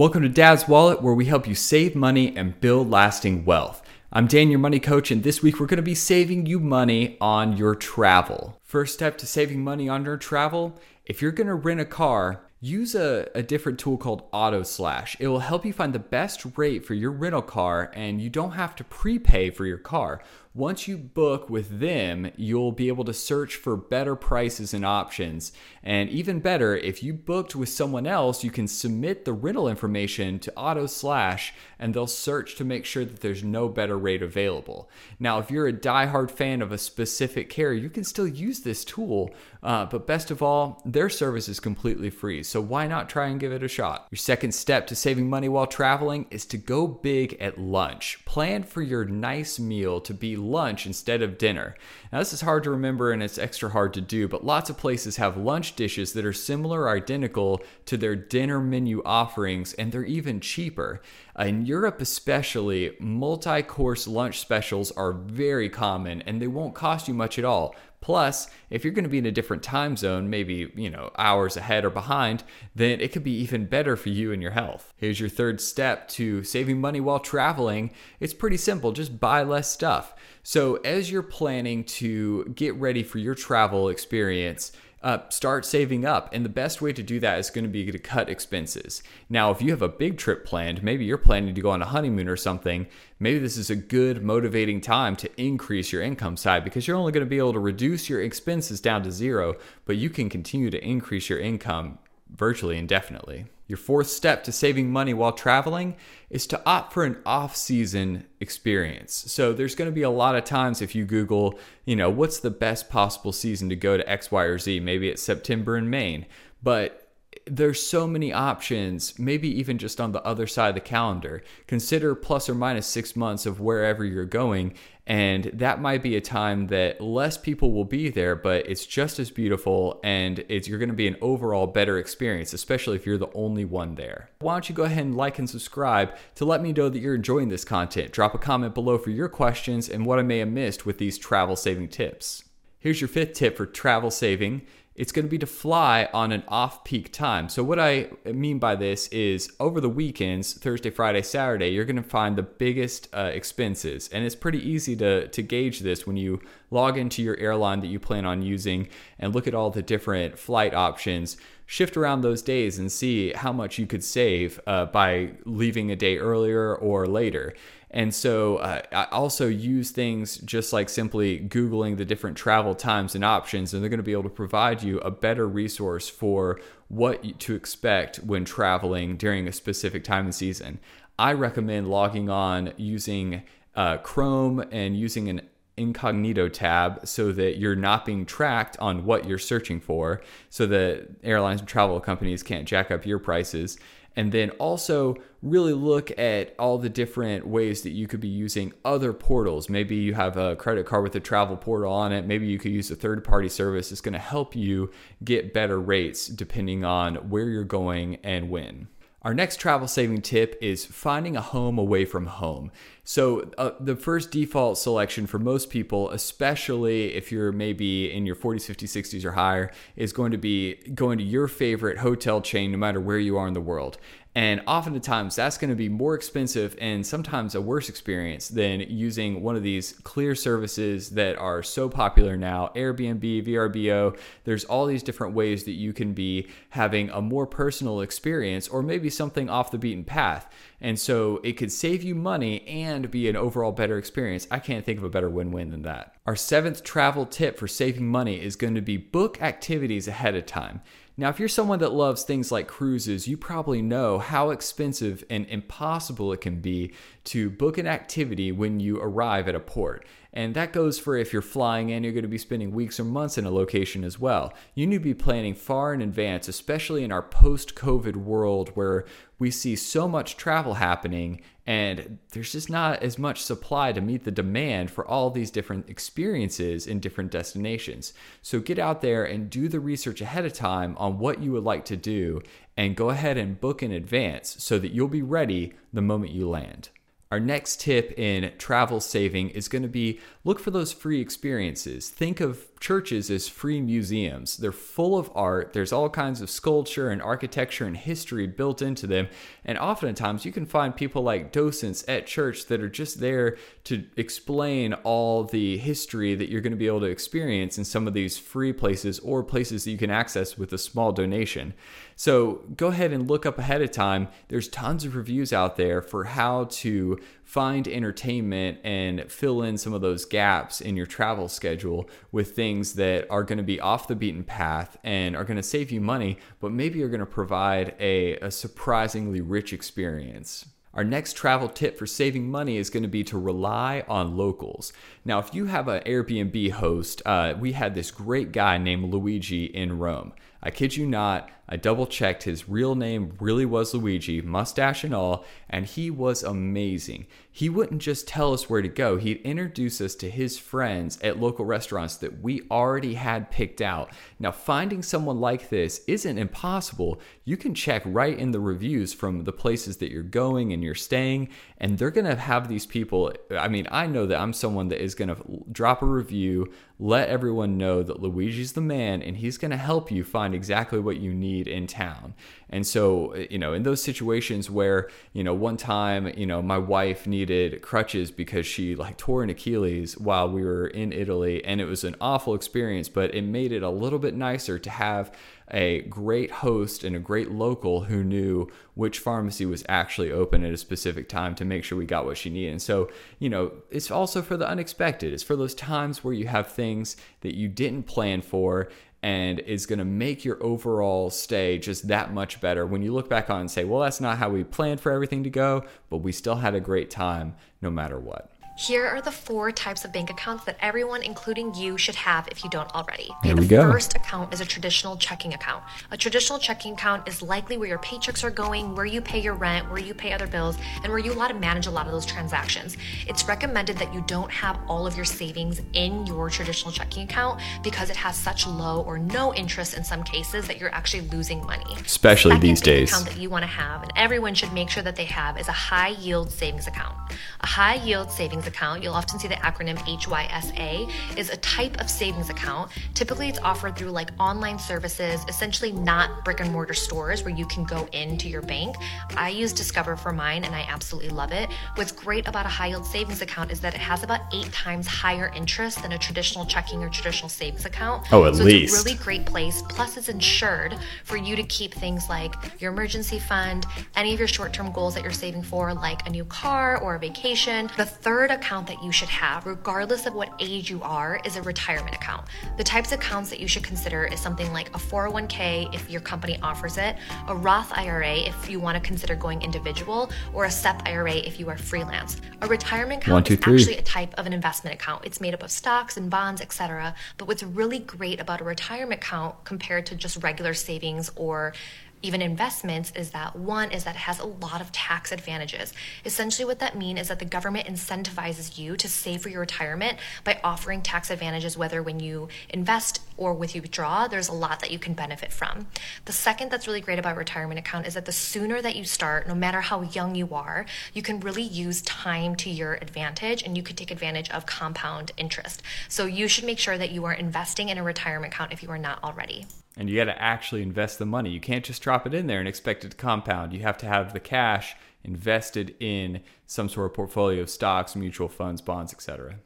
Welcome 0.00 0.22
to 0.22 0.30
Dad's 0.30 0.66
Wallet, 0.66 1.02
where 1.02 1.12
we 1.12 1.26
help 1.26 1.46
you 1.46 1.54
save 1.54 1.94
money 1.94 2.34
and 2.34 2.58
build 2.58 2.88
lasting 2.88 3.44
wealth. 3.44 3.82
I'm 4.10 4.26
Dan, 4.26 4.48
your 4.48 4.58
money 4.58 4.80
coach, 4.80 5.10
and 5.10 5.22
this 5.22 5.42
week 5.42 5.60
we're 5.60 5.66
going 5.66 5.76
to 5.76 5.82
be 5.82 5.94
saving 5.94 6.46
you 6.46 6.58
money 6.58 7.18
on 7.20 7.58
your 7.58 7.74
travel. 7.74 8.58
First 8.62 8.94
step 8.94 9.18
to 9.18 9.26
saving 9.26 9.62
money 9.62 9.90
on 9.90 10.06
your 10.06 10.16
travel 10.16 10.80
if 11.04 11.20
you're 11.20 11.32
going 11.32 11.48
to 11.48 11.54
rent 11.54 11.80
a 11.80 11.84
car, 11.84 12.40
use 12.62 12.94
a, 12.94 13.28
a 13.34 13.42
different 13.42 13.78
tool 13.78 13.98
called 13.98 14.22
Auto 14.32 14.62
Slash. 14.62 15.18
It 15.20 15.28
will 15.28 15.40
help 15.40 15.66
you 15.66 15.74
find 15.74 15.92
the 15.92 15.98
best 15.98 16.46
rate 16.56 16.86
for 16.86 16.94
your 16.94 17.10
rental 17.10 17.42
car, 17.42 17.92
and 17.94 18.22
you 18.22 18.30
don't 18.30 18.52
have 18.52 18.74
to 18.76 18.84
prepay 18.84 19.50
for 19.50 19.66
your 19.66 19.76
car. 19.76 20.22
Once 20.52 20.88
you 20.88 20.98
book 20.98 21.48
with 21.48 21.78
them, 21.78 22.28
you'll 22.36 22.72
be 22.72 22.88
able 22.88 23.04
to 23.04 23.14
search 23.14 23.54
for 23.54 23.76
better 23.76 24.16
prices 24.16 24.74
and 24.74 24.84
options. 24.84 25.52
And 25.80 26.10
even 26.10 26.40
better, 26.40 26.76
if 26.76 27.04
you 27.04 27.14
booked 27.14 27.54
with 27.54 27.68
someone 27.68 28.04
else, 28.04 28.42
you 28.42 28.50
can 28.50 28.66
submit 28.66 29.24
the 29.24 29.32
rental 29.32 29.68
information 29.68 30.40
to 30.40 30.52
Auto 30.56 30.86
Slash 30.86 31.54
and 31.78 31.94
they'll 31.94 32.08
search 32.08 32.56
to 32.56 32.64
make 32.64 32.84
sure 32.84 33.04
that 33.04 33.20
there's 33.20 33.44
no 33.44 33.68
better 33.68 33.96
rate 33.96 34.22
available. 34.22 34.90
Now, 35.20 35.38
if 35.38 35.52
you're 35.52 35.68
a 35.68 35.72
die-hard 35.72 36.32
fan 36.32 36.62
of 36.62 36.72
a 36.72 36.78
specific 36.78 37.48
carrier, 37.48 37.80
you 37.80 37.88
can 37.88 38.02
still 38.02 38.26
use 38.26 38.60
this 38.60 38.84
tool, 38.84 39.30
uh, 39.62 39.86
but 39.86 40.06
best 40.06 40.32
of 40.32 40.42
all, 40.42 40.82
their 40.84 41.08
service 41.08 41.48
is 41.48 41.60
completely 41.60 42.10
free. 42.10 42.42
So 42.42 42.60
why 42.60 42.88
not 42.88 43.08
try 43.08 43.28
and 43.28 43.38
give 43.38 43.52
it 43.52 43.62
a 43.62 43.68
shot? 43.68 44.08
Your 44.10 44.18
second 44.18 44.52
step 44.52 44.88
to 44.88 44.96
saving 44.96 45.30
money 45.30 45.48
while 45.48 45.68
traveling 45.68 46.26
is 46.32 46.44
to 46.46 46.58
go 46.58 46.88
big 46.88 47.34
at 47.40 47.56
lunch. 47.56 48.18
Plan 48.24 48.64
for 48.64 48.82
your 48.82 49.04
nice 49.04 49.60
meal 49.60 50.00
to 50.00 50.12
be 50.12 50.39
lunch 50.40 50.86
instead 50.86 51.22
of 51.22 51.38
dinner. 51.38 51.76
Now, 52.12 52.18
this 52.18 52.32
is 52.32 52.40
hard 52.40 52.64
to 52.64 52.70
remember 52.70 53.12
and 53.12 53.22
it's 53.22 53.38
extra 53.38 53.70
hard 53.70 53.94
to 53.94 54.00
do, 54.00 54.26
but 54.26 54.44
lots 54.44 54.70
of 54.70 54.78
places 54.78 55.16
have 55.16 55.36
lunch 55.36 55.76
dishes 55.76 56.12
that 56.14 56.24
are 56.24 56.32
similar 56.32 56.82
or 56.82 56.96
identical 56.96 57.62
to 57.86 57.96
their 57.96 58.16
dinner 58.16 58.60
menu 58.60 59.02
offerings, 59.04 59.72
and 59.74 59.92
they're 59.92 60.04
even 60.04 60.40
cheaper. 60.40 61.00
In 61.38 61.66
Europe, 61.66 62.00
especially, 62.00 62.96
multi 62.98 63.62
course 63.62 64.06
lunch 64.06 64.40
specials 64.40 64.90
are 64.92 65.12
very 65.12 65.68
common 65.68 66.22
and 66.22 66.40
they 66.40 66.46
won't 66.46 66.74
cost 66.74 67.08
you 67.08 67.14
much 67.14 67.38
at 67.38 67.44
all. 67.44 67.74
Plus, 68.00 68.48
if 68.70 68.82
you're 68.82 68.94
going 68.94 69.04
to 69.04 69.10
be 69.10 69.18
in 69.18 69.26
a 69.26 69.32
different 69.32 69.62
time 69.62 69.94
zone, 69.94 70.30
maybe, 70.30 70.72
you 70.74 70.88
know, 70.88 71.10
hours 71.18 71.56
ahead 71.56 71.84
or 71.84 71.90
behind, 71.90 72.42
then 72.74 72.98
it 72.98 73.12
could 73.12 73.22
be 73.22 73.36
even 73.42 73.66
better 73.66 73.94
for 73.94 74.08
you 74.08 74.32
and 74.32 74.40
your 74.40 74.52
health. 74.52 74.94
Here's 74.96 75.20
your 75.20 75.28
third 75.28 75.60
step 75.60 76.08
to 76.10 76.42
saving 76.42 76.80
money 76.80 77.00
while 77.00 77.18
traveling. 77.18 77.92
It's 78.18 78.32
pretty 78.32 78.56
simple, 78.56 78.92
just 78.92 79.20
buy 79.20 79.42
less 79.42 79.70
stuff. 79.70 80.14
So, 80.42 80.76
as 80.76 81.10
you're 81.10 81.22
planning 81.22 81.84
to 81.84 82.46
get 82.54 82.74
ready 82.76 83.02
for 83.02 83.18
your 83.18 83.34
travel 83.34 83.90
experience, 83.90 84.72
uh, 85.02 85.18
start 85.28 85.64
saving 85.64 86.04
up. 86.04 86.28
And 86.32 86.44
the 86.44 86.50
best 86.50 86.82
way 86.82 86.92
to 86.92 87.02
do 87.02 87.20
that 87.20 87.38
is 87.38 87.50
going 87.50 87.64
to 87.64 87.70
be 87.70 87.90
to 87.90 87.98
cut 87.98 88.28
expenses. 88.28 89.02
Now, 89.28 89.50
if 89.50 89.62
you 89.62 89.70
have 89.70 89.82
a 89.82 89.88
big 89.88 90.18
trip 90.18 90.44
planned, 90.44 90.82
maybe 90.82 91.04
you're 91.04 91.18
planning 91.18 91.54
to 91.54 91.60
go 91.60 91.70
on 91.70 91.82
a 91.82 91.86
honeymoon 91.86 92.28
or 92.28 92.36
something, 92.36 92.86
maybe 93.18 93.38
this 93.38 93.56
is 93.56 93.70
a 93.70 93.76
good 93.76 94.22
motivating 94.22 94.80
time 94.80 95.16
to 95.16 95.40
increase 95.40 95.92
your 95.92 96.02
income 96.02 96.36
side 96.36 96.64
because 96.64 96.86
you're 96.86 96.96
only 96.96 97.12
going 97.12 97.24
to 97.24 97.30
be 97.30 97.38
able 97.38 97.54
to 97.54 97.58
reduce 97.58 98.08
your 98.08 98.22
expenses 98.22 98.80
down 98.80 99.02
to 99.02 99.10
zero, 99.12 99.54
but 99.86 99.96
you 99.96 100.10
can 100.10 100.28
continue 100.28 100.70
to 100.70 100.84
increase 100.84 101.28
your 101.28 101.38
income 101.38 101.98
virtually 102.34 102.76
indefinitely. 102.76 103.46
Your 103.70 103.76
fourth 103.76 104.08
step 104.08 104.42
to 104.44 104.52
saving 104.52 104.90
money 104.90 105.14
while 105.14 105.30
traveling 105.30 105.94
is 106.28 106.44
to 106.48 106.60
opt 106.66 106.92
for 106.92 107.04
an 107.04 107.18
off 107.24 107.54
season 107.54 108.26
experience. 108.40 109.14
So 109.28 109.52
there's 109.52 109.76
going 109.76 109.88
to 109.88 109.94
be 109.94 110.02
a 110.02 110.10
lot 110.10 110.34
of 110.34 110.42
times 110.42 110.82
if 110.82 110.96
you 110.96 111.04
Google, 111.04 111.56
you 111.84 111.94
know, 111.94 112.10
what's 112.10 112.40
the 112.40 112.50
best 112.50 112.90
possible 112.90 113.30
season 113.30 113.68
to 113.68 113.76
go 113.76 113.96
to 113.96 114.10
X, 114.10 114.32
Y, 114.32 114.42
or 114.42 114.58
Z? 114.58 114.80
Maybe 114.80 115.08
it's 115.08 115.22
September 115.22 115.76
in 115.76 115.88
Maine. 115.88 116.26
But 116.60 117.09
there's 117.46 117.82
so 117.82 118.06
many 118.06 118.32
options, 118.32 119.18
maybe 119.18 119.48
even 119.58 119.78
just 119.78 120.00
on 120.00 120.12
the 120.12 120.22
other 120.22 120.46
side 120.46 120.70
of 120.70 120.74
the 120.74 120.80
calendar. 120.80 121.42
Consider 121.66 122.14
plus 122.14 122.48
or 122.48 122.54
minus 122.54 122.86
six 122.86 123.16
months 123.16 123.46
of 123.46 123.60
wherever 123.60 124.04
you're 124.04 124.24
going, 124.24 124.74
and 125.06 125.44
that 125.54 125.80
might 125.80 126.02
be 126.02 126.14
a 126.14 126.20
time 126.20 126.68
that 126.68 127.00
less 127.00 127.36
people 127.36 127.72
will 127.72 127.84
be 127.84 128.10
there, 128.10 128.36
but 128.36 128.68
it's 128.68 128.86
just 128.86 129.18
as 129.18 129.30
beautiful 129.30 130.00
and 130.04 130.44
it's 130.48 130.68
you're 130.68 130.78
to 130.78 130.92
be 130.92 131.08
an 131.08 131.16
overall 131.20 131.66
better 131.66 131.98
experience, 131.98 132.52
especially 132.52 132.94
if 132.94 133.04
you're 133.04 133.18
the 133.18 133.32
only 133.34 133.64
one 133.64 133.96
there. 133.96 134.30
Why 134.38 134.54
don't 134.54 134.68
you 134.68 134.74
go 134.74 134.84
ahead 134.84 135.04
and 135.04 135.16
like 135.16 135.38
and 135.38 135.50
subscribe 135.50 136.14
to 136.36 136.44
let 136.44 136.62
me 136.62 136.72
know 136.72 136.88
that 136.88 137.00
you're 137.00 137.16
enjoying 137.16 137.48
this 137.48 137.64
content? 137.64 138.12
Drop 138.12 138.34
a 138.34 138.38
comment 138.38 138.72
below 138.72 138.98
for 138.98 139.10
your 139.10 139.28
questions 139.28 139.88
and 139.88 140.06
what 140.06 140.20
I 140.20 140.22
may 140.22 140.38
have 140.38 140.48
missed 140.48 140.86
with 140.86 140.98
these 140.98 141.18
travel 141.18 141.56
saving 141.56 141.88
tips. 141.88 142.44
Here's 142.78 143.00
your 143.00 143.08
fifth 143.08 143.34
tip 143.34 143.56
for 143.56 143.66
travel 143.66 144.10
saving 144.10 144.62
it's 145.00 145.12
going 145.12 145.24
to 145.24 145.30
be 145.30 145.38
to 145.38 145.46
fly 145.46 146.10
on 146.12 146.30
an 146.30 146.42
off 146.46 146.84
peak 146.84 147.10
time. 147.10 147.48
So, 147.48 147.64
what 147.64 147.80
I 147.80 148.10
mean 148.26 148.58
by 148.58 148.76
this 148.76 149.08
is 149.08 149.50
over 149.58 149.80
the 149.80 149.88
weekends, 149.88 150.52
Thursday, 150.52 150.90
Friday, 150.90 151.22
Saturday, 151.22 151.68
you're 151.70 151.86
going 151.86 151.96
to 151.96 152.02
find 152.02 152.36
the 152.36 152.42
biggest 152.42 153.08
uh, 153.14 153.30
expenses. 153.32 154.10
And 154.12 154.26
it's 154.26 154.34
pretty 154.34 154.58
easy 154.58 154.94
to, 154.96 155.26
to 155.28 155.42
gauge 155.42 155.80
this 155.80 156.06
when 156.06 156.18
you 156.18 156.42
log 156.70 156.98
into 156.98 157.22
your 157.22 157.38
airline 157.38 157.80
that 157.80 157.86
you 157.86 157.98
plan 157.98 158.26
on 158.26 158.42
using 158.42 158.88
and 159.18 159.34
look 159.34 159.46
at 159.46 159.54
all 159.54 159.70
the 159.70 159.80
different 159.80 160.38
flight 160.38 160.74
options. 160.74 161.38
Shift 161.64 161.96
around 161.96 162.20
those 162.20 162.42
days 162.42 162.78
and 162.78 162.92
see 162.92 163.32
how 163.32 163.54
much 163.54 163.78
you 163.78 163.86
could 163.86 164.04
save 164.04 164.60
uh, 164.66 164.84
by 164.84 165.30
leaving 165.46 165.90
a 165.90 165.96
day 165.96 166.18
earlier 166.18 166.74
or 166.74 167.06
later. 167.06 167.54
And 167.90 168.14
so 168.14 168.58
uh, 168.58 168.82
I 168.92 169.04
also 169.10 169.48
use 169.48 169.90
things 169.90 170.38
just 170.38 170.72
like 170.72 170.88
simply 170.88 171.40
Googling 171.40 171.96
the 171.96 172.04
different 172.04 172.36
travel 172.36 172.74
times 172.74 173.16
and 173.16 173.24
options, 173.24 173.74
and 173.74 173.82
they're 173.82 173.90
going 173.90 173.98
to 173.98 174.04
be 174.04 174.12
able 174.12 174.22
to 174.24 174.28
provide 174.28 174.82
you 174.82 174.98
a 175.00 175.10
better 175.10 175.48
resource 175.48 176.08
for 176.08 176.60
what 176.88 177.40
to 177.40 177.54
expect 177.54 178.18
when 178.18 178.44
traveling 178.44 179.16
during 179.16 179.48
a 179.48 179.52
specific 179.52 180.04
time 180.04 180.26
and 180.26 180.34
season. 180.34 180.78
I 181.18 181.32
recommend 181.32 181.90
logging 181.90 182.30
on 182.30 182.72
using 182.76 183.42
uh, 183.74 183.98
Chrome 183.98 184.64
and 184.70 184.96
using 184.96 185.28
an 185.28 185.42
incognito 185.80 186.48
tab 186.48 187.06
so 187.06 187.32
that 187.32 187.58
you're 187.58 187.76
not 187.76 188.04
being 188.04 188.26
tracked 188.26 188.76
on 188.78 189.04
what 189.04 189.26
you're 189.26 189.38
searching 189.38 189.80
for 189.80 190.20
so 190.48 190.66
that 190.66 191.08
airlines 191.22 191.60
and 191.60 191.68
travel 191.68 191.98
companies 192.00 192.42
can't 192.42 192.66
jack 192.66 192.90
up 192.90 193.06
your 193.06 193.18
prices 193.18 193.78
and 194.16 194.32
then 194.32 194.50
also 194.50 195.16
really 195.42 195.72
look 195.72 196.16
at 196.18 196.54
all 196.58 196.78
the 196.78 196.88
different 196.88 197.46
ways 197.46 197.82
that 197.82 197.90
you 197.90 198.06
could 198.06 198.20
be 198.20 198.28
using 198.28 198.72
other 198.84 199.12
portals. 199.12 199.68
Maybe 199.68 199.96
you 199.96 200.14
have 200.14 200.36
a 200.36 200.56
credit 200.56 200.86
card 200.86 201.04
with 201.04 201.14
a 201.14 201.20
travel 201.20 201.56
portal 201.56 201.92
on 201.92 202.12
it. 202.12 202.26
Maybe 202.26 202.46
you 202.46 202.58
could 202.58 202.72
use 202.72 202.90
a 202.90 202.96
third 202.96 203.24
party 203.24 203.48
service. 203.48 203.92
It's 203.92 204.00
going 204.00 204.12
to 204.12 204.18
help 204.18 204.54
you 204.56 204.90
get 205.24 205.54
better 205.54 205.80
rates 205.80 206.26
depending 206.26 206.84
on 206.84 207.14
where 207.30 207.48
you're 207.48 207.64
going 207.64 208.16
and 208.16 208.50
when. 208.50 208.88
Our 209.22 209.34
next 209.34 209.56
travel 209.56 209.86
saving 209.86 210.22
tip 210.22 210.56
is 210.62 210.86
finding 210.86 211.36
a 211.36 211.42
home 211.42 211.78
away 211.78 212.06
from 212.06 212.26
home. 212.26 212.72
So, 213.04 213.50
uh, 213.58 213.72
the 213.78 213.94
first 213.94 214.30
default 214.30 214.78
selection 214.78 215.26
for 215.26 215.38
most 215.38 215.68
people, 215.68 216.08
especially 216.10 217.14
if 217.14 217.30
you're 217.30 217.52
maybe 217.52 218.10
in 218.10 218.24
your 218.24 218.36
40s, 218.36 218.74
50s, 218.74 218.88
60s, 218.88 219.24
or 219.24 219.32
higher, 219.32 219.72
is 219.94 220.14
going 220.14 220.32
to 220.32 220.38
be 220.38 220.76
going 220.94 221.18
to 221.18 221.24
your 221.24 221.48
favorite 221.48 221.98
hotel 221.98 222.40
chain 222.40 222.72
no 222.72 222.78
matter 222.78 223.00
where 223.00 223.18
you 223.18 223.36
are 223.36 223.46
in 223.46 223.52
the 223.52 223.60
world. 223.60 223.98
And 224.34 224.62
oftentimes 224.68 225.34
that's 225.34 225.58
going 225.58 225.70
to 225.70 225.76
be 225.76 225.88
more 225.88 226.14
expensive 226.14 226.76
and 226.80 227.04
sometimes 227.04 227.56
a 227.56 227.60
worse 227.60 227.88
experience 227.88 228.46
than 228.46 228.80
using 228.80 229.42
one 229.42 229.56
of 229.56 229.64
these 229.64 229.92
clear 230.04 230.36
services 230.36 231.10
that 231.10 231.36
are 231.36 231.64
so 231.64 231.88
popular 231.88 232.36
now 232.36 232.70
Airbnb, 232.76 233.46
VRBO. 233.46 234.16
There's 234.44 234.64
all 234.64 234.86
these 234.86 235.02
different 235.02 235.34
ways 235.34 235.64
that 235.64 235.72
you 235.72 235.92
can 235.92 236.12
be 236.12 236.48
having 236.70 237.10
a 237.10 237.20
more 237.20 237.44
personal 237.46 238.00
experience 238.00 238.68
or 238.68 238.82
maybe 238.82 239.10
something 239.10 239.50
off 239.50 239.72
the 239.72 239.78
beaten 239.78 240.04
path. 240.04 240.48
And 240.80 240.98
so 240.98 241.40
it 241.42 241.54
could 241.54 241.72
save 241.72 242.04
you 242.04 242.14
money 242.14 242.66
and 242.68 243.10
be 243.10 243.28
an 243.28 243.36
overall 243.36 243.72
better 243.72 243.98
experience. 243.98 244.46
I 244.50 244.60
can't 244.60 244.84
think 244.84 244.98
of 244.98 245.04
a 245.04 245.10
better 245.10 245.28
win 245.28 245.50
win 245.50 245.70
than 245.70 245.82
that. 245.82 246.14
Our 246.24 246.36
seventh 246.36 246.84
travel 246.84 247.26
tip 247.26 247.58
for 247.58 247.66
saving 247.66 248.06
money 248.06 248.40
is 248.40 248.54
going 248.54 248.76
to 248.76 248.80
be 248.80 248.96
book 248.96 249.42
activities 249.42 250.06
ahead 250.06 250.36
of 250.36 250.46
time. 250.46 250.82
Now, 251.20 251.28
if 251.28 251.38
you're 251.38 251.50
someone 251.50 251.80
that 251.80 251.92
loves 251.92 252.22
things 252.22 252.50
like 252.50 252.66
cruises, 252.66 253.28
you 253.28 253.36
probably 253.36 253.82
know 253.82 254.18
how 254.18 254.48
expensive 254.48 255.22
and 255.28 255.44
impossible 255.50 256.32
it 256.32 256.40
can 256.40 256.62
be 256.62 256.94
to 257.24 257.50
book 257.50 257.76
an 257.76 257.86
activity 257.86 258.52
when 258.52 258.80
you 258.80 258.98
arrive 258.98 259.46
at 259.46 259.54
a 259.54 259.60
port. 259.60 260.06
And 260.32 260.54
that 260.54 260.72
goes 260.72 260.98
for 260.98 261.16
if 261.16 261.32
you're 261.32 261.42
flying 261.42 261.90
and 261.90 262.04
you're 262.04 262.14
going 262.14 262.22
to 262.22 262.28
be 262.28 262.38
spending 262.38 262.70
weeks 262.70 263.00
or 263.00 263.04
months 263.04 263.36
in 263.36 263.46
a 263.46 263.50
location 263.50 264.04
as 264.04 264.18
well. 264.18 264.52
You 264.74 264.86
need 264.86 264.98
to 264.98 265.02
be 265.02 265.14
planning 265.14 265.54
far 265.54 265.92
in 265.92 266.02
advance, 266.02 266.46
especially 266.46 267.02
in 267.02 267.10
our 267.10 267.22
post 267.22 267.74
COVID 267.74 268.16
world 268.16 268.70
where 268.74 269.04
we 269.38 269.50
see 269.50 269.74
so 269.74 270.06
much 270.06 270.36
travel 270.36 270.74
happening 270.74 271.40
and 271.66 272.18
there's 272.32 272.52
just 272.52 272.68
not 272.68 273.02
as 273.02 273.18
much 273.18 273.42
supply 273.42 273.92
to 273.92 274.00
meet 274.00 274.24
the 274.24 274.30
demand 274.30 274.90
for 274.90 275.06
all 275.06 275.30
these 275.30 275.50
different 275.50 275.88
experiences 275.88 276.86
in 276.86 277.00
different 277.00 277.30
destinations. 277.30 278.12
So 278.42 278.60
get 278.60 278.78
out 278.78 279.02
there 279.02 279.24
and 279.24 279.48
do 279.48 279.68
the 279.68 279.80
research 279.80 280.20
ahead 280.20 280.44
of 280.44 280.52
time 280.52 280.96
on 280.98 281.18
what 281.18 281.40
you 281.40 281.52
would 281.52 281.64
like 281.64 281.84
to 281.86 281.96
do 281.96 282.42
and 282.76 282.96
go 282.96 283.10
ahead 283.10 283.36
and 283.36 283.60
book 283.60 283.82
in 283.82 283.92
advance 283.92 284.56
so 284.58 284.78
that 284.78 284.92
you'll 284.92 285.08
be 285.08 285.22
ready 285.22 285.74
the 285.92 286.02
moment 286.02 286.32
you 286.32 286.48
land. 286.48 286.88
Our 287.30 287.40
next 287.40 287.80
tip 287.80 288.12
in 288.18 288.52
travel 288.58 289.00
saving 289.00 289.50
is 289.50 289.68
going 289.68 289.82
to 289.82 289.88
be 289.88 290.18
look 290.42 290.58
for 290.58 290.72
those 290.72 290.92
free 290.92 291.20
experiences. 291.20 292.08
Think 292.08 292.40
of 292.40 292.66
churches 292.80 293.30
as 293.30 293.46
free 293.46 293.80
museums. 293.80 294.56
They're 294.56 294.72
full 294.72 295.18
of 295.18 295.30
art. 295.34 295.74
There's 295.74 295.92
all 295.92 296.08
kinds 296.08 296.40
of 296.40 296.48
sculpture 296.48 297.10
and 297.10 297.20
architecture 297.20 297.84
and 297.84 297.94
history 297.94 298.46
built 298.46 298.80
into 298.80 299.06
them. 299.06 299.28
And 299.66 299.76
oftentimes 299.76 300.46
you 300.46 300.50
can 300.50 300.64
find 300.64 300.96
people 300.96 301.22
like 301.22 301.52
docents 301.52 302.02
at 302.08 302.26
church 302.26 302.66
that 302.66 302.80
are 302.80 302.88
just 302.88 303.20
there 303.20 303.58
to 303.84 304.06
explain 304.16 304.94
all 304.94 305.44
the 305.44 305.76
history 305.76 306.34
that 306.34 306.48
you're 306.48 306.62
going 306.62 306.72
to 306.72 306.76
be 306.76 306.86
able 306.86 307.00
to 307.00 307.06
experience 307.06 307.76
in 307.76 307.84
some 307.84 308.08
of 308.08 308.14
these 308.14 308.38
free 308.38 308.72
places 308.72 309.18
or 309.18 309.44
places 309.44 309.84
that 309.84 309.90
you 309.90 309.98
can 309.98 310.10
access 310.10 310.56
with 310.56 310.72
a 310.72 310.78
small 310.78 311.12
donation. 311.12 311.74
So 312.16 312.64
go 312.76 312.88
ahead 312.88 313.12
and 313.12 313.28
look 313.28 313.44
up 313.44 313.58
ahead 313.58 313.82
of 313.82 313.90
time. 313.90 314.28
There's 314.48 314.68
tons 314.68 315.04
of 315.04 315.16
reviews 315.16 315.52
out 315.52 315.76
there 315.76 316.00
for 316.00 316.24
how 316.24 316.64
to 316.64 317.18
find 317.50 317.88
entertainment 317.88 318.78
and 318.84 319.28
fill 319.28 319.60
in 319.60 319.76
some 319.76 319.92
of 319.92 320.00
those 320.00 320.24
gaps 320.24 320.80
in 320.80 320.96
your 320.96 321.06
travel 321.06 321.48
schedule 321.48 322.08
with 322.30 322.54
things 322.54 322.69
that 322.78 323.26
are 323.30 323.42
going 323.42 323.58
to 323.58 323.64
be 323.64 323.80
off 323.80 324.08
the 324.08 324.14
beaten 324.14 324.44
path 324.44 324.96
and 325.02 325.36
are 325.36 325.44
going 325.44 325.56
to 325.56 325.62
save 325.62 325.90
you 325.90 326.00
money, 326.00 326.38
but 326.60 326.72
maybe 326.72 327.02
are 327.02 327.08
going 327.08 327.20
to 327.20 327.26
provide 327.26 327.94
a, 327.98 328.36
a 328.36 328.50
surprisingly 328.50 329.40
rich 329.40 329.72
experience. 329.72 330.66
Our 330.94 331.04
next 331.04 331.34
travel 331.34 331.68
tip 331.68 331.98
for 331.98 332.06
saving 332.06 332.50
money 332.50 332.76
is 332.76 332.90
going 332.90 333.04
to 333.04 333.08
be 333.08 333.22
to 333.24 333.38
rely 333.38 334.04
on 334.08 334.36
locals. 334.36 334.92
Now, 335.24 335.38
if 335.38 335.54
you 335.54 335.66
have 335.66 335.86
an 335.86 336.02
Airbnb 336.02 336.72
host, 336.72 337.22
uh, 337.24 337.54
we 337.58 337.72
had 337.72 337.94
this 337.94 338.10
great 338.10 338.50
guy 338.50 338.78
named 338.78 339.12
Luigi 339.12 339.66
in 339.66 339.98
Rome. 339.98 340.32
I 340.62 340.70
kid 340.70 340.96
you 340.96 341.06
not, 341.06 341.48
I 341.70 341.76
double 341.76 342.06
checked. 342.06 342.42
His 342.42 342.68
real 342.68 342.96
name 342.96 343.36
really 343.38 343.64
was 343.64 343.94
Luigi, 343.94 344.42
mustache 344.42 345.04
and 345.04 345.14
all, 345.14 345.44
and 345.68 345.86
he 345.86 346.10
was 346.10 346.42
amazing. 346.42 347.26
He 347.52 347.68
wouldn't 347.68 348.02
just 348.02 348.26
tell 348.26 348.52
us 348.52 348.68
where 348.68 348.82
to 348.82 348.88
go, 348.88 349.16
he'd 349.16 349.40
introduce 349.42 350.00
us 350.00 350.14
to 350.16 350.30
his 350.30 350.58
friends 350.58 351.18
at 351.20 351.40
local 351.40 351.64
restaurants 351.64 352.16
that 352.16 352.42
we 352.42 352.62
already 352.70 353.14
had 353.14 353.50
picked 353.50 353.80
out. 353.80 354.12
Now, 354.38 354.50
finding 354.50 355.02
someone 355.02 355.40
like 355.40 355.68
this 355.68 356.02
isn't 356.06 356.38
impossible. 356.38 357.20
You 357.44 357.56
can 357.56 357.74
check 357.74 358.02
right 358.04 358.36
in 358.36 358.50
the 358.50 358.60
reviews 358.60 359.12
from 359.12 359.44
the 359.44 359.52
places 359.52 359.98
that 359.98 360.10
you're 360.10 360.22
going 360.22 360.72
and 360.72 360.82
you're 360.82 360.94
staying, 360.94 361.50
and 361.78 361.98
they're 361.98 362.10
gonna 362.10 362.36
have 362.36 362.68
these 362.68 362.86
people. 362.86 363.32
I 363.56 363.68
mean, 363.68 363.86
I 363.90 364.06
know 364.06 364.26
that 364.26 364.40
I'm 364.40 364.52
someone 364.52 364.88
that 364.88 365.02
is 365.02 365.14
gonna 365.14 365.36
drop 365.70 366.02
a 366.02 366.06
review, 366.06 366.72
let 367.02 367.30
everyone 367.30 367.78
know 367.78 368.02
that 368.02 368.20
Luigi's 368.20 368.72
the 368.72 368.80
man, 368.82 369.22
and 369.22 369.38
he's 369.38 369.56
gonna 369.56 369.78
help 369.78 370.10
you 370.10 370.22
find 370.22 370.54
exactly 370.54 371.00
what 371.00 371.16
you 371.16 371.32
need 371.32 371.66
in 371.66 371.86
town. 371.86 372.34
And 372.70 372.86
so, 372.86 373.32
eh, 373.32 373.48
you 373.50 373.58
know, 373.58 373.74
in 373.74 373.82
those 373.82 374.02
situations 374.02 374.70
where, 374.70 375.08
you 375.32 375.44
know, 375.44 375.54
one 375.54 375.76
time, 375.76 376.32
you 376.36 376.46
know, 376.46 376.62
my 376.62 376.78
wife 376.78 377.26
needed 377.26 377.82
crutches 377.82 378.30
because 378.30 378.66
she 378.66 378.94
like 378.94 379.16
tore 379.16 379.42
an 379.42 379.50
Achilles 379.50 380.16
while 380.16 380.48
we 380.48 380.62
were 380.62 380.86
in 380.86 381.12
Italy 381.12 381.64
and 381.64 381.80
it 381.80 381.86
was 381.86 382.04
an 382.04 382.16
awful 382.20 382.54
experience, 382.54 383.08
but 383.08 383.34
it 383.34 383.42
made 383.42 383.72
it 383.72 383.82
a 383.82 383.90
little 383.90 384.18
bit 384.18 384.34
nicer 384.34 384.78
to 384.78 384.90
have 384.90 385.32
a 385.72 386.00
great 386.02 386.50
host 386.50 387.04
and 387.04 387.14
a 387.14 387.20
great 387.20 387.50
local 387.50 388.02
who 388.02 388.24
knew 388.24 388.68
which 388.94 389.20
pharmacy 389.20 389.64
was 389.64 389.84
actually 389.88 390.32
open 390.32 390.64
at 390.64 390.72
a 390.72 390.76
specific 390.76 391.28
time 391.28 391.54
to 391.54 391.64
make 391.64 391.84
sure 391.84 391.96
we 391.96 392.04
got 392.04 392.24
what 392.24 392.36
she 392.36 392.50
needed. 392.50 392.72
And 392.72 392.82
so, 392.82 393.08
you 393.38 393.48
know, 393.48 393.72
it's 393.90 394.10
also 394.10 394.42
for 394.42 394.56
the 394.56 394.68
unexpected. 394.68 395.32
It's 395.32 395.42
for 395.42 395.56
those 395.56 395.74
times 395.74 396.24
where 396.24 396.34
you 396.34 396.48
have 396.48 396.72
things 396.72 397.16
that 397.42 397.54
you 397.54 397.68
didn't 397.68 398.04
plan 398.04 398.42
for 398.42 398.88
and 399.22 399.58
is 399.60 399.86
going 399.86 399.98
to 399.98 400.04
make 400.04 400.44
your 400.44 400.62
overall 400.62 401.30
stay 401.30 401.78
just 401.78 402.08
that 402.08 402.32
much 402.32 402.60
better 402.60 402.86
when 402.86 403.02
you 403.02 403.12
look 403.12 403.28
back 403.28 403.50
on 403.50 403.60
and 403.60 403.70
say, 403.70 403.84
well, 403.84 404.00
that's 404.00 404.20
not 404.20 404.38
how 404.38 404.48
we 404.48 404.64
planned 404.64 405.00
for 405.00 405.12
everything 405.12 405.44
to 405.44 405.50
go, 405.50 405.84
but 406.08 406.18
we 406.18 406.32
still 406.32 406.56
had 406.56 406.74
a 406.74 406.80
great 406.80 407.10
time 407.10 407.54
no 407.82 407.90
matter 407.90 408.18
what. 408.18 408.50
Here 408.80 409.06
are 409.06 409.20
the 409.20 409.30
four 409.30 409.70
types 409.72 410.06
of 410.06 410.12
bank 410.12 410.30
accounts 410.30 410.64
that 410.64 410.78
everyone, 410.80 411.22
including 411.22 411.74
you, 411.74 411.98
should 411.98 412.14
have 412.14 412.48
if 412.48 412.64
you 412.64 412.70
don't 412.70 412.90
already. 412.94 413.28
Here 413.42 413.54
the 413.54 413.60
we 413.60 413.68
go. 413.68 413.92
first 413.92 414.16
account 414.16 414.54
is 414.54 414.62
a 414.62 414.64
traditional 414.64 415.18
checking 415.18 415.52
account. 415.52 415.84
A 416.10 416.16
traditional 416.16 416.58
checking 416.58 416.94
account 416.94 417.28
is 417.28 417.42
likely 417.42 417.76
where 417.76 417.88
your 417.88 417.98
paychecks 417.98 418.42
are 418.42 418.50
going, 418.50 418.94
where 418.94 419.04
you 419.04 419.20
pay 419.20 419.38
your 419.38 419.52
rent, 419.52 419.90
where 419.90 420.00
you 420.00 420.14
pay 420.14 420.32
other 420.32 420.46
bills, 420.46 420.78
and 421.04 421.12
where 421.12 421.18
you 421.18 421.34
allow 421.34 421.48
to 421.48 421.52
manage 421.52 421.88
a 421.88 421.90
lot 421.90 422.06
of 422.06 422.12
those 422.12 422.24
transactions. 422.24 422.96
It's 423.26 423.46
recommended 423.46 423.98
that 423.98 424.14
you 424.14 424.24
don't 424.26 424.50
have 424.50 424.80
all 424.88 425.06
of 425.06 425.14
your 425.14 425.26
savings 425.26 425.82
in 425.92 426.24
your 426.24 426.48
traditional 426.48 426.90
checking 426.90 427.24
account 427.24 427.60
because 427.82 428.08
it 428.08 428.16
has 428.16 428.34
such 428.34 428.66
low 428.66 429.02
or 429.02 429.18
no 429.18 429.52
interest 429.52 429.92
in 429.92 430.04
some 430.04 430.22
cases 430.22 430.66
that 430.68 430.80
you're 430.80 430.94
actually 430.94 431.28
losing 431.28 431.62
money. 431.66 431.96
Especially 432.00 432.52
Second 432.52 432.66
these 432.66 432.80
days. 432.80 433.10
Account 433.10 433.26
that 433.26 433.36
you 433.36 433.50
want 433.50 433.62
to 433.62 433.70
have, 433.70 434.02
and 434.02 434.12
everyone 434.16 434.54
should 434.54 434.72
make 434.72 434.88
sure 434.88 435.02
that 435.02 435.16
they 435.16 435.26
have, 435.26 435.60
is 435.60 435.68
a 435.68 435.72
high 435.72 436.08
yield 436.08 436.50
savings 436.50 436.86
account. 436.86 437.14
A 437.60 437.66
high 437.66 437.96
yield 437.96 438.30
savings 438.30 438.66
account, 438.66 439.02
you'll 439.02 439.14
often 439.14 439.38
see 439.38 439.48
the 439.48 439.54
acronym 439.56 439.96
HYSA, 439.98 441.10
is 441.36 441.50
a 441.50 441.56
type 441.58 442.00
of 442.00 442.08
savings 442.08 442.50
account. 442.50 442.90
Typically, 443.14 443.48
it's 443.48 443.58
offered 443.60 443.96
through 443.96 444.10
like 444.10 444.30
online 444.38 444.78
services, 444.78 445.44
essentially 445.48 445.92
not 445.92 446.44
brick 446.44 446.60
and 446.60 446.72
mortar 446.72 446.94
stores 446.94 447.42
where 447.42 447.54
you 447.54 447.66
can 447.66 447.84
go 447.84 448.08
into 448.12 448.48
your 448.48 448.62
bank. 448.62 448.96
I 449.36 449.50
use 449.50 449.72
Discover 449.72 450.16
for 450.16 450.32
mine 450.32 450.64
and 450.64 450.74
I 450.74 450.86
absolutely 450.88 451.30
love 451.30 451.52
it. 451.52 451.68
What's 451.94 452.12
great 452.12 452.46
about 452.48 452.66
a 452.66 452.68
high 452.68 452.88
yield 452.88 453.06
savings 453.06 453.42
account 453.42 453.70
is 453.70 453.80
that 453.80 453.94
it 453.94 454.00
has 454.00 454.22
about 454.22 454.40
eight 454.52 454.72
times 454.72 455.06
higher 455.06 455.52
interest 455.54 456.02
than 456.02 456.12
a 456.12 456.18
traditional 456.18 456.64
checking 456.66 457.02
or 457.02 457.08
traditional 457.08 457.48
savings 457.48 457.84
account. 457.84 458.26
Oh, 458.32 458.44
at 458.44 458.56
so 458.56 458.64
least. 458.64 458.94
It's 458.94 459.02
a 459.02 459.04
really 459.04 459.18
great 459.22 459.46
place. 459.46 459.82
Plus, 459.88 460.16
it's 460.16 460.28
insured 460.28 460.96
for 461.24 461.36
you 461.36 461.56
to 461.56 461.62
keep 461.64 461.94
things 461.94 462.28
like 462.28 462.54
your 462.80 462.92
emergency 462.92 463.38
fund, 463.38 463.86
any 464.16 464.32
of 464.32 464.38
your 464.38 464.48
short 464.48 464.72
term 464.72 464.92
goals 464.92 465.14
that 465.14 465.22
you're 465.22 465.32
saving 465.32 465.62
for, 465.62 465.94
like 465.94 466.26
a 466.26 466.30
new 466.30 466.44
car 466.44 467.00
or 467.00 467.16
a 467.16 467.18
vacation. 467.20 467.90
The 467.96 468.04
third 468.04 468.50
account 468.50 468.86
that 468.88 469.02
you 469.02 469.12
should 469.12 469.28
have, 469.28 469.66
regardless 469.66 470.26
of 470.26 470.34
what 470.34 470.52
age 470.58 470.90
you 470.90 471.02
are, 471.02 471.40
is 471.44 471.56
a 471.56 471.62
retirement 471.62 472.14
account. 472.14 472.46
The 472.76 472.84
types 472.84 473.12
of 473.12 473.20
accounts 473.20 473.50
that 473.50 473.60
you 473.60 473.68
should 473.68 473.84
consider 473.84 474.24
is 474.24 474.40
something 474.40 474.72
like 474.72 474.88
a 474.90 474.98
401k 474.98 475.94
if 475.94 476.10
your 476.10 476.20
company 476.20 476.58
offers 476.62 476.96
it, 476.96 477.16
a 477.48 477.54
Roth 477.54 477.92
IRA 477.96 478.38
if 478.38 478.70
you 478.70 478.80
want 478.80 478.96
to 478.96 479.00
consider 479.00 479.34
going 479.36 479.62
individual, 479.62 480.30
or 480.54 480.64
a 480.64 480.70
SEP 480.70 481.02
IRA 481.06 481.34
if 481.34 481.60
you 481.60 481.68
are 481.68 481.76
freelance. 481.76 482.40
A 482.62 482.66
retirement 482.66 483.22
account 483.22 483.34
One, 483.34 483.44
two, 483.44 483.54
is 483.54 483.60
actually 483.60 483.98
a 483.98 484.02
type 484.02 484.34
of 484.38 484.46
an 484.46 484.52
investment 484.52 484.94
account. 484.94 485.24
It's 485.24 485.40
made 485.40 485.54
up 485.54 485.62
of 485.62 485.70
stocks 485.70 486.16
and 486.16 486.30
bonds, 486.30 486.60
etc. 486.60 487.14
But 487.36 487.48
what's 487.48 487.62
really 487.62 487.98
great 487.98 488.40
about 488.40 488.60
a 488.60 488.64
retirement 488.64 489.22
account 489.22 489.64
compared 489.64 490.06
to 490.06 490.16
just 490.16 490.42
regular 490.42 490.74
savings 490.74 491.30
or 491.36 491.74
even 492.22 492.42
investments 492.42 493.12
is 493.16 493.30
that 493.30 493.56
one 493.56 493.90
is 493.90 494.04
that 494.04 494.14
it 494.14 494.18
has 494.18 494.38
a 494.38 494.46
lot 494.46 494.80
of 494.80 494.92
tax 494.92 495.32
advantages. 495.32 495.92
Essentially, 496.24 496.64
what 496.64 496.78
that 496.80 496.96
means 496.96 497.20
is 497.20 497.28
that 497.28 497.38
the 497.38 497.44
government 497.44 497.86
incentivizes 497.86 498.78
you 498.78 498.96
to 498.96 499.08
save 499.08 499.42
for 499.42 499.48
your 499.48 499.60
retirement 499.60 500.18
by 500.44 500.60
offering 500.62 501.02
tax 501.02 501.30
advantages, 501.30 501.78
whether 501.78 502.02
when 502.02 502.20
you 502.20 502.48
invest 502.68 503.20
or 503.36 503.54
with 503.54 503.74
you 503.74 503.80
withdraw, 503.80 504.28
there's 504.28 504.48
a 504.48 504.52
lot 504.52 504.80
that 504.80 504.90
you 504.90 504.98
can 504.98 505.14
benefit 505.14 505.52
from. 505.52 505.86
The 506.26 506.32
second 506.32 506.70
that's 506.70 506.86
really 506.86 507.00
great 507.00 507.18
about 507.18 507.36
retirement 507.36 507.78
account 507.78 508.06
is 508.06 508.14
that 508.14 508.26
the 508.26 508.32
sooner 508.32 508.82
that 508.82 508.96
you 508.96 509.04
start, 509.04 509.48
no 509.48 509.54
matter 509.54 509.80
how 509.80 510.02
young 510.02 510.34
you 510.34 510.48
are, 510.52 510.84
you 511.14 511.22
can 511.22 511.40
really 511.40 511.62
use 511.62 512.02
time 512.02 512.54
to 512.56 512.70
your 512.70 512.94
advantage 512.94 513.62
and 513.62 513.76
you 513.76 513.82
can 513.82 513.96
take 513.96 514.10
advantage 514.10 514.50
of 514.50 514.66
compound 514.66 515.32
interest. 515.36 515.82
So 516.08 516.26
you 516.26 516.48
should 516.48 516.64
make 516.64 516.78
sure 516.78 516.98
that 516.98 517.10
you 517.10 517.24
are 517.24 517.32
investing 517.32 517.88
in 517.88 517.96
a 517.96 518.02
retirement 518.02 518.52
account 518.52 518.72
if 518.72 518.82
you 518.82 518.90
are 518.90 518.98
not 518.98 519.22
already. 519.24 519.66
And 519.96 520.08
you 520.08 520.16
got 520.16 520.24
to 520.26 520.40
actually 520.40 520.82
invest 520.82 521.18
the 521.18 521.26
money. 521.26 521.50
You 521.50 521.60
can't 521.60 521.84
just 521.84 522.02
drop 522.02 522.26
it 522.26 522.34
in 522.34 522.46
there 522.46 522.60
and 522.60 522.68
expect 522.68 523.04
it 523.04 523.10
to 523.10 523.16
compound. 523.16 523.72
You 523.72 523.80
have 523.80 523.98
to 523.98 524.06
have 524.06 524.32
the 524.32 524.40
cash 524.40 524.96
invested 525.24 525.94
in 526.00 526.40
some 526.66 526.88
sort 526.88 527.10
of 527.10 527.14
portfolio 527.14 527.62
of 527.62 527.70
stocks, 527.70 528.16
mutual 528.16 528.48
funds, 528.48 528.80
bonds, 528.80 529.12
etc. 529.12 529.56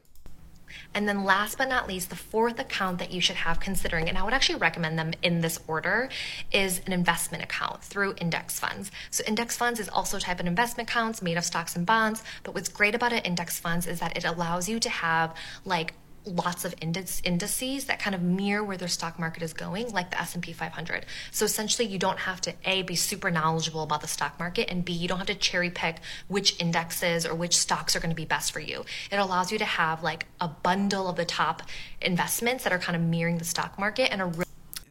And 0.93 1.07
then 1.07 1.23
last 1.23 1.57
but 1.57 1.69
not 1.69 1.87
least, 1.87 2.09
the 2.09 2.15
fourth 2.15 2.59
account 2.59 2.99
that 2.99 3.11
you 3.11 3.21
should 3.21 3.35
have 3.37 3.59
considering, 3.59 4.09
and 4.09 4.17
I 4.17 4.23
would 4.23 4.33
actually 4.33 4.59
recommend 4.59 4.97
them 4.97 5.13
in 5.21 5.41
this 5.41 5.59
order, 5.67 6.09
is 6.51 6.81
an 6.85 6.93
investment 6.93 7.43
account 7.43 7.83
through 7.83 8.15
index 8.17 8.59
funds. 8.59 8.91
So 9.11 9.23
index 9.27 9.55
funds 9.55 9.79
is 9.79 9.89
also 9.89 10.17
a 10.17 10.19
type 10.19 10.39
of 10.39 10.47
investment 10.47 10.89
accounts 10.89 11.21
made 11.21 11.37
of 11.37 11.45
stocks 11.45 11.75
and 11.75 11.85
bonds, 11.85 12.23
but 12.43 12.53
what's 12.53 12.69
great 12.69 12.95
about 12.95 13.13
an 13.13 13.19
index 13.19 13.59
funds 13.59 13.87
is 13.87 13.99
that 13.99 14.17
it 14.17 14.25
allows 14.25 14.67
you 14.67 14.79
to 14.79 14.89
have 14.89 15.35
like 15.63 15.93
lots 16.25 16.65
of 16.65 16.73
indices, 16.81 17.85
that 17.85 17.99
kind 17.99 18.15
of 18.15 18.21
mirror 18.21 18.63
where 18.63 18.77
their 18.77 18.87
stock 18.87 19.19
market 19.19 19.43
is 19.43 19.53
going 19.53 19.91
like 19.91 20.11
the 20.11 20.19
S&P 20.19 20.53
500. 20.53 21.05
So 21.31 21.45
essentially 21.45 21.87
you 21.87 21.99
don't 21.99 22.19
have 22.19 22.41
to 22.41 22.53
A 22.65 22.81
be 22.83 22.95
super 22.95 23.31
knowledgeable 23.31 23.83
about 23.83 24.01
the 24.01 24.07
stock 24.07 24.39
market 24.39 24.69
and 24.69 24.83
B 24.83 24.93
you 24.93 25.07
don't 25.07 25.17
have 25.17 25.27
to 25.27 25.35
cherry 25.35 25.69
pick 25.69 25.97
which 26.27 26.59
indexes 26.59 27.25
or 27.25 27.35
which 27.35 27.55
stocks 27.57 27.95
are 27.95 27.99
going 27.99 28.09
to 28.09 28.15
be 28.15 28.25
best 28.25 28.51
for 28.51 28.59
you. 28.59 28.85
It 29.11 29.17
allows 29.17 29.51
you 29.51 29.57
to 29.59 29.65
have 29.65 30.03
like 30.03 30.25
a 30.41 30.47
bundle 30.47 31.07
of 31.07 31.15
the 31.15 31.25
top 31.25 31.63
investments 32.01 32.63
that 32.63 32.73
are 32.73 32.79
kind 32.79 32.95
of 32.95 33.01
mirroring 33.01 33.37
the 33.37 33.45
stock 33.45 33.77
market 33.77 34.11
and 34.11 34.21
a 34.21 34.25
really 34.25 34.45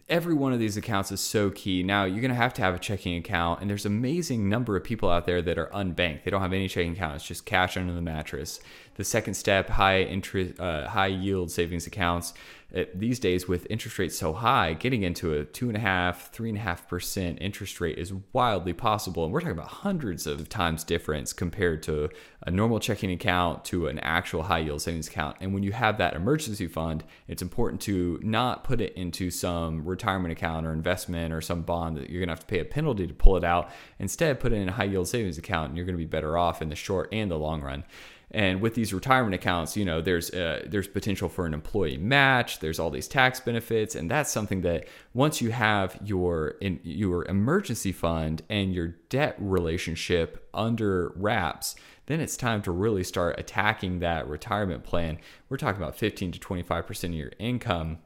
every 0.09 0.35
one 0.35 0.53
of 0.53 0.59
these 0.59 0.77
accounts 0.77 1.11
is 1.11 1.21
so 1.21 1.51
key. 1.51 1.83
Now 1.83 2.05
you're 2.05 2.21
gonna 2.21 2.35
have 2.35 2.55
to 2.55 2.63
have 2.63 2.75
a 2.75 2.79
checking 2.79 3.17
account, 3.17 3.61
and 3.61 3.71
there's 3.71 3.87
an 3.87 3.93
amazing 3.93 4.49
number 4.49 4.77
of 4.77 4.85
people 4.85 5.09
out 5.09 5.27
there 5.27 5.41
that 5.43 5.59
are 5.59 5.69
unbanked. 5.69 6.25
They 6.25 6.31
don't 6.31 6.43
have 6.43 6.53
any 6.53 6.69
checking 6.69 6.93
account. 6.93 7.17
It's 7.17 7.27
just 7.27 7.47
cash 7.47 7.77
under 7.77 7.93
the 7.93 8.03
mattress. 8.03 8.61
The 8.95 9.05
second 9.05 9.35
step, 9.35 9.69
high 9.69 10.03
interest, 10.03 10.61
uh, 10.61 10.89
high 10.89 11.09
yield 11.09 11.51
savings 11.51 11.87
accounts. 11.87 12.33
it, 12.75 12.99
these 12.99 13.21
days 13.21 13.47
with 13.47 13.67
interest 13.71 13.99
rates 13.99 14.19
so 14.19 14.33
high, 14.33 14.75
getting 14.75 15.05
into 15.05 15.33
a 15.33 15.45
two 15.45 15.69
and 15.69 15.77
a 15.77 15.81
half, 15.81 16.33
three 16.33 16.49
and 16.49 16.59
a 16.59 16.61
half 16.61 16.89
percent 16.89 17.39
interest 17.41 17.81
rate 17.81 17.97
is 17.99 18.13
wildly 18.33 18.73
possible. 18.73 19.25
And 19.25 19.33
we're 19.33 19.41
talking 19.41 19.57
about 19.57 19.69
hundreds 19.69 20.27
of 20.27 20.49
times 20.49 20.83
difference 20.83 21.33
compared 21.33 21.83
to 21.85 22.11
a 22.47 22.51
normal 22.51 22.81
checking 22.81 23.13
account 23.13 23.65
to 23.67 23.87
an 23.87 24.01
actual 24.01 24.43
high 24.43 24.59
yield 24.59 24.83
savings 24.83 25.07
account. 25.07 25.37
And 25.41 25.55
when 25.55 25.63
you 25.63 25.73
have 25.73 25.99
that 25.99 26.15
emergency 26.15 26.67
fund, 26.67 27.05
it's 27.29 27.43
important 27.43 27.81
to 27.83 28.19
not 28.23 28.65
put 28.65 28.81
it 28.81 28.93
into 28.95 29.31
some 29.31 29.85
retirement 29.85 30.33
account 30.33 30.67
or 30.67 30.73
investment 30.73 31.33
or 31.33 31.41
some 31.41 31.63
bond 31.63 31.97
that 31.97 32.11
you're 32.11 32.21
going 32.21 32.29
to 32.29 32.35
have 32.35 32.41
to 32.41 32.47
pay 32.47 32.61
a 32.61 32.65
penalty 32.65 33.07
to 33.07 33.15
pull 33.15 33.37
it 33.37 33.45
out. 33.45 33.71
Instead, 34.01 34.41
put 34.41 34.53
it 34.53 34.57
in 34.57 34.69
a 34.69 34.73
high 34.73 34.85
yield 34.85 35.07
savings 35.07 35.39
account 35.39 35.69
and 35.69 35.77
you're 35.77 35.87
going 35.87 35.97
to 35.97 35.99
be 35.99 36.07
better 36.07 36.37
off 36.37 36.61
in 36.61 36.71
the 36.71 36.77
short 36.77 37.09
and 37.13 37.31
the 37.31 37.39
long 37.39 37.63
run. 37.63 37.85
And 38.31 38.61
with 38.61 38.75
these 38.75 38.93
retirement 38.93 39.35
accounts, 39.35 39.77
you 39.77 39.85
know, 39.85 40.01
there's 40.01 40.31
uh, 40.31 40.65
there's 40.67 40.89
potential 40.89 41.29
for 41.29 41.47
an 41.47 41.55
employee 41.55 41.99
match. 41.99 42.59
There's 42.61 42.79
all 42.79 42.91
these 42.91 43.09
tax 43.09 43.41
benefits, 43.41 43.95
and 43.95 44.11
that's 44.11 44.31
something 44.31 44.63
that 44.63 44.87
once 45.13 45.41
you 45.41 45.51
have 45.51 45.99
your 46.05 46.55
in 46.61 46.81
your 46.83 47.25
emergency 47.27 47.93
fund 47.93 48.43
and 48.49 48.75
your 48.75 48.89
debt 49.09 49.37
relationship 49.39 50.49
under 50.53 51.13
wraps, 51.17 51.77
then 52.07 52.21
it's 52.21 52.37
time 52.37 52.63
to 52.63 52.71
really 52.71 53.05
start 53.05 53.39
attacking 53.39 54.01
that 54.01 54.27
retirement 54.29 54.85
plan. 54.85 55.19
We're 55.49 55.57
talking 55.57 55.81
about 55.81 55.97
15 55.97 56.33
to 56.33 56.41
25 56.41 56.87
percent 56.87 57.15
of 57.15 57.19
your 57.19 57.33
income 57.39 57.99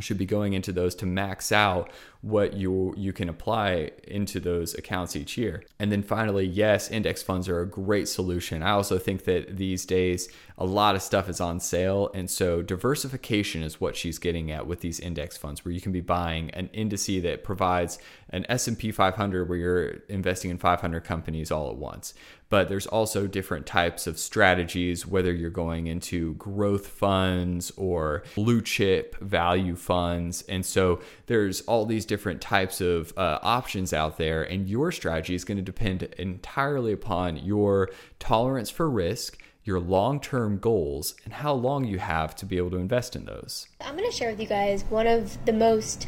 should 0.00 0.18
be 0.18 0.26
going 0.26 0.52
into 0.52 0.72
those 0.72 0.94
to 0.96 1.06
max 1.06 1.52
out 1.52 1.90
what 2.22 2.54
you 2.54 2.92
you 2.96 3.12
can 3.12 3.28
apply 3.28 3.92
into 4.08 4.40
those 4.40 4.74
accounts 4.74 5.14
each 5.14 5.38
year. 5.38 5.62
And 5.78 5.92
then 5.92 6.02
finally, 6.02 6.44
yes, 6.44 6.90
index 6.90 7.22
funds 7.22 7.48
are 7.48 7.60
a 7.60 7.68
great 7.68 8.08
solution. 8.08 8.62
I 8.62 8.70
also 8.70 8.98
think 8.98 9.24
that 9.24 9.56
these 9.56 9.86
days 9.86 10.28
a 10.58 10.64
lot 10.64 10.96
of 10.96 11.02
stuff 11.02 11.28
is 11.28 11.40
on 11.40 11.60
sale 11.60 12.10
and 12.14 12.30
so 12.30 12.62
diversification 12.62 13.62
is 13.62 13.80
what 13.80 13.94
she's 13.94 14.18
getting 14.18 14.50
at 14.50 14.66
with 14.66 14.80
these 14.80 14.98
index 14.98 15.36
funds 15.36 15.64
where 15.64 15.72
you 15.72 15.82
can 15.82 15.92
be 15.92 16.00
buying 16.00 16.50
an 16.50 16.68
index 16.72 16.96
that 16.96 17.44
provides 17.44 17.98
an 18.30 18.46
S&P 18.48 18.90
500 18.90 19.48
where 19.48 19.58
you're 19.58 19.88
investing 20.08 20.50
in 20.50 20.58
500 20.58 21.00
companies 21.04 21.50
all 21.50 21.70
at 21.70 21.76
once 21.76 22.14
but 22.48 22.68
there's 22.68 22.86
also 22.86 23.26
different 23.26 23.66
types 23.66 24.06
of 24.06 24.18
strategies, 24.18 25.06
whether 25.06 25.32
you're 25.32 25.50
going 25.50 25.86
into 25.86 26.34
growth 26.34 26.86
funds 26.86 27.72
or 27.76 28.22
blue 28.34 28.62
chip 28.62 29.16
value 29.20 29.74
funds. 29.74 30.42
And 30.42 30.64
so 30.64 31.00
there's 31.26 31.62
all 31.62 31.86
these 31.86 32.06
different 32.06 32.40
types 32.40 32.80
of 32.80 33.12
uh, 33.16 33.38
options 33.42 33.92
out 33.92 34.16
there, 34.16 34.42
and 34.42 34.68
your 34.68 34.92
strategy 34.92 35.34
is 35.34 35.44
going 35.44 35.56
to 35.56 35.62
depend 35.62 36.02
entirely 36.18 36.92
upon 36.92 37.36
your 37.36 37.90
tolerance 38.18 38.70
for 38.70 38.88
risk. 38.88 39.38
Your 39.64 39.80
long 39.80 40.20
term 40.20 40.58
goals 40.60 41.16
and 41.24 41.32
how 41.32 41.52
long 41.52 41.86
you 41.86 41.98
have 41.98 42.36
to 42.36 42.46
be 42.46 42.56
able 42.56 42.70
to 42.70 42.76
invest 42.76 43.16
in 43.16 43.24
those. 43.24 43.66
I'm 43.80 43.96
going 43.96 44.08
to 44.08 44.16
share 44.16 44.30
with 44.30 44.38
you 44.38 44.46
guys 44.46 44.84
one 44.84 45.08
of 45.08 45.44
the 45.44 45.52
most 45.52 46.06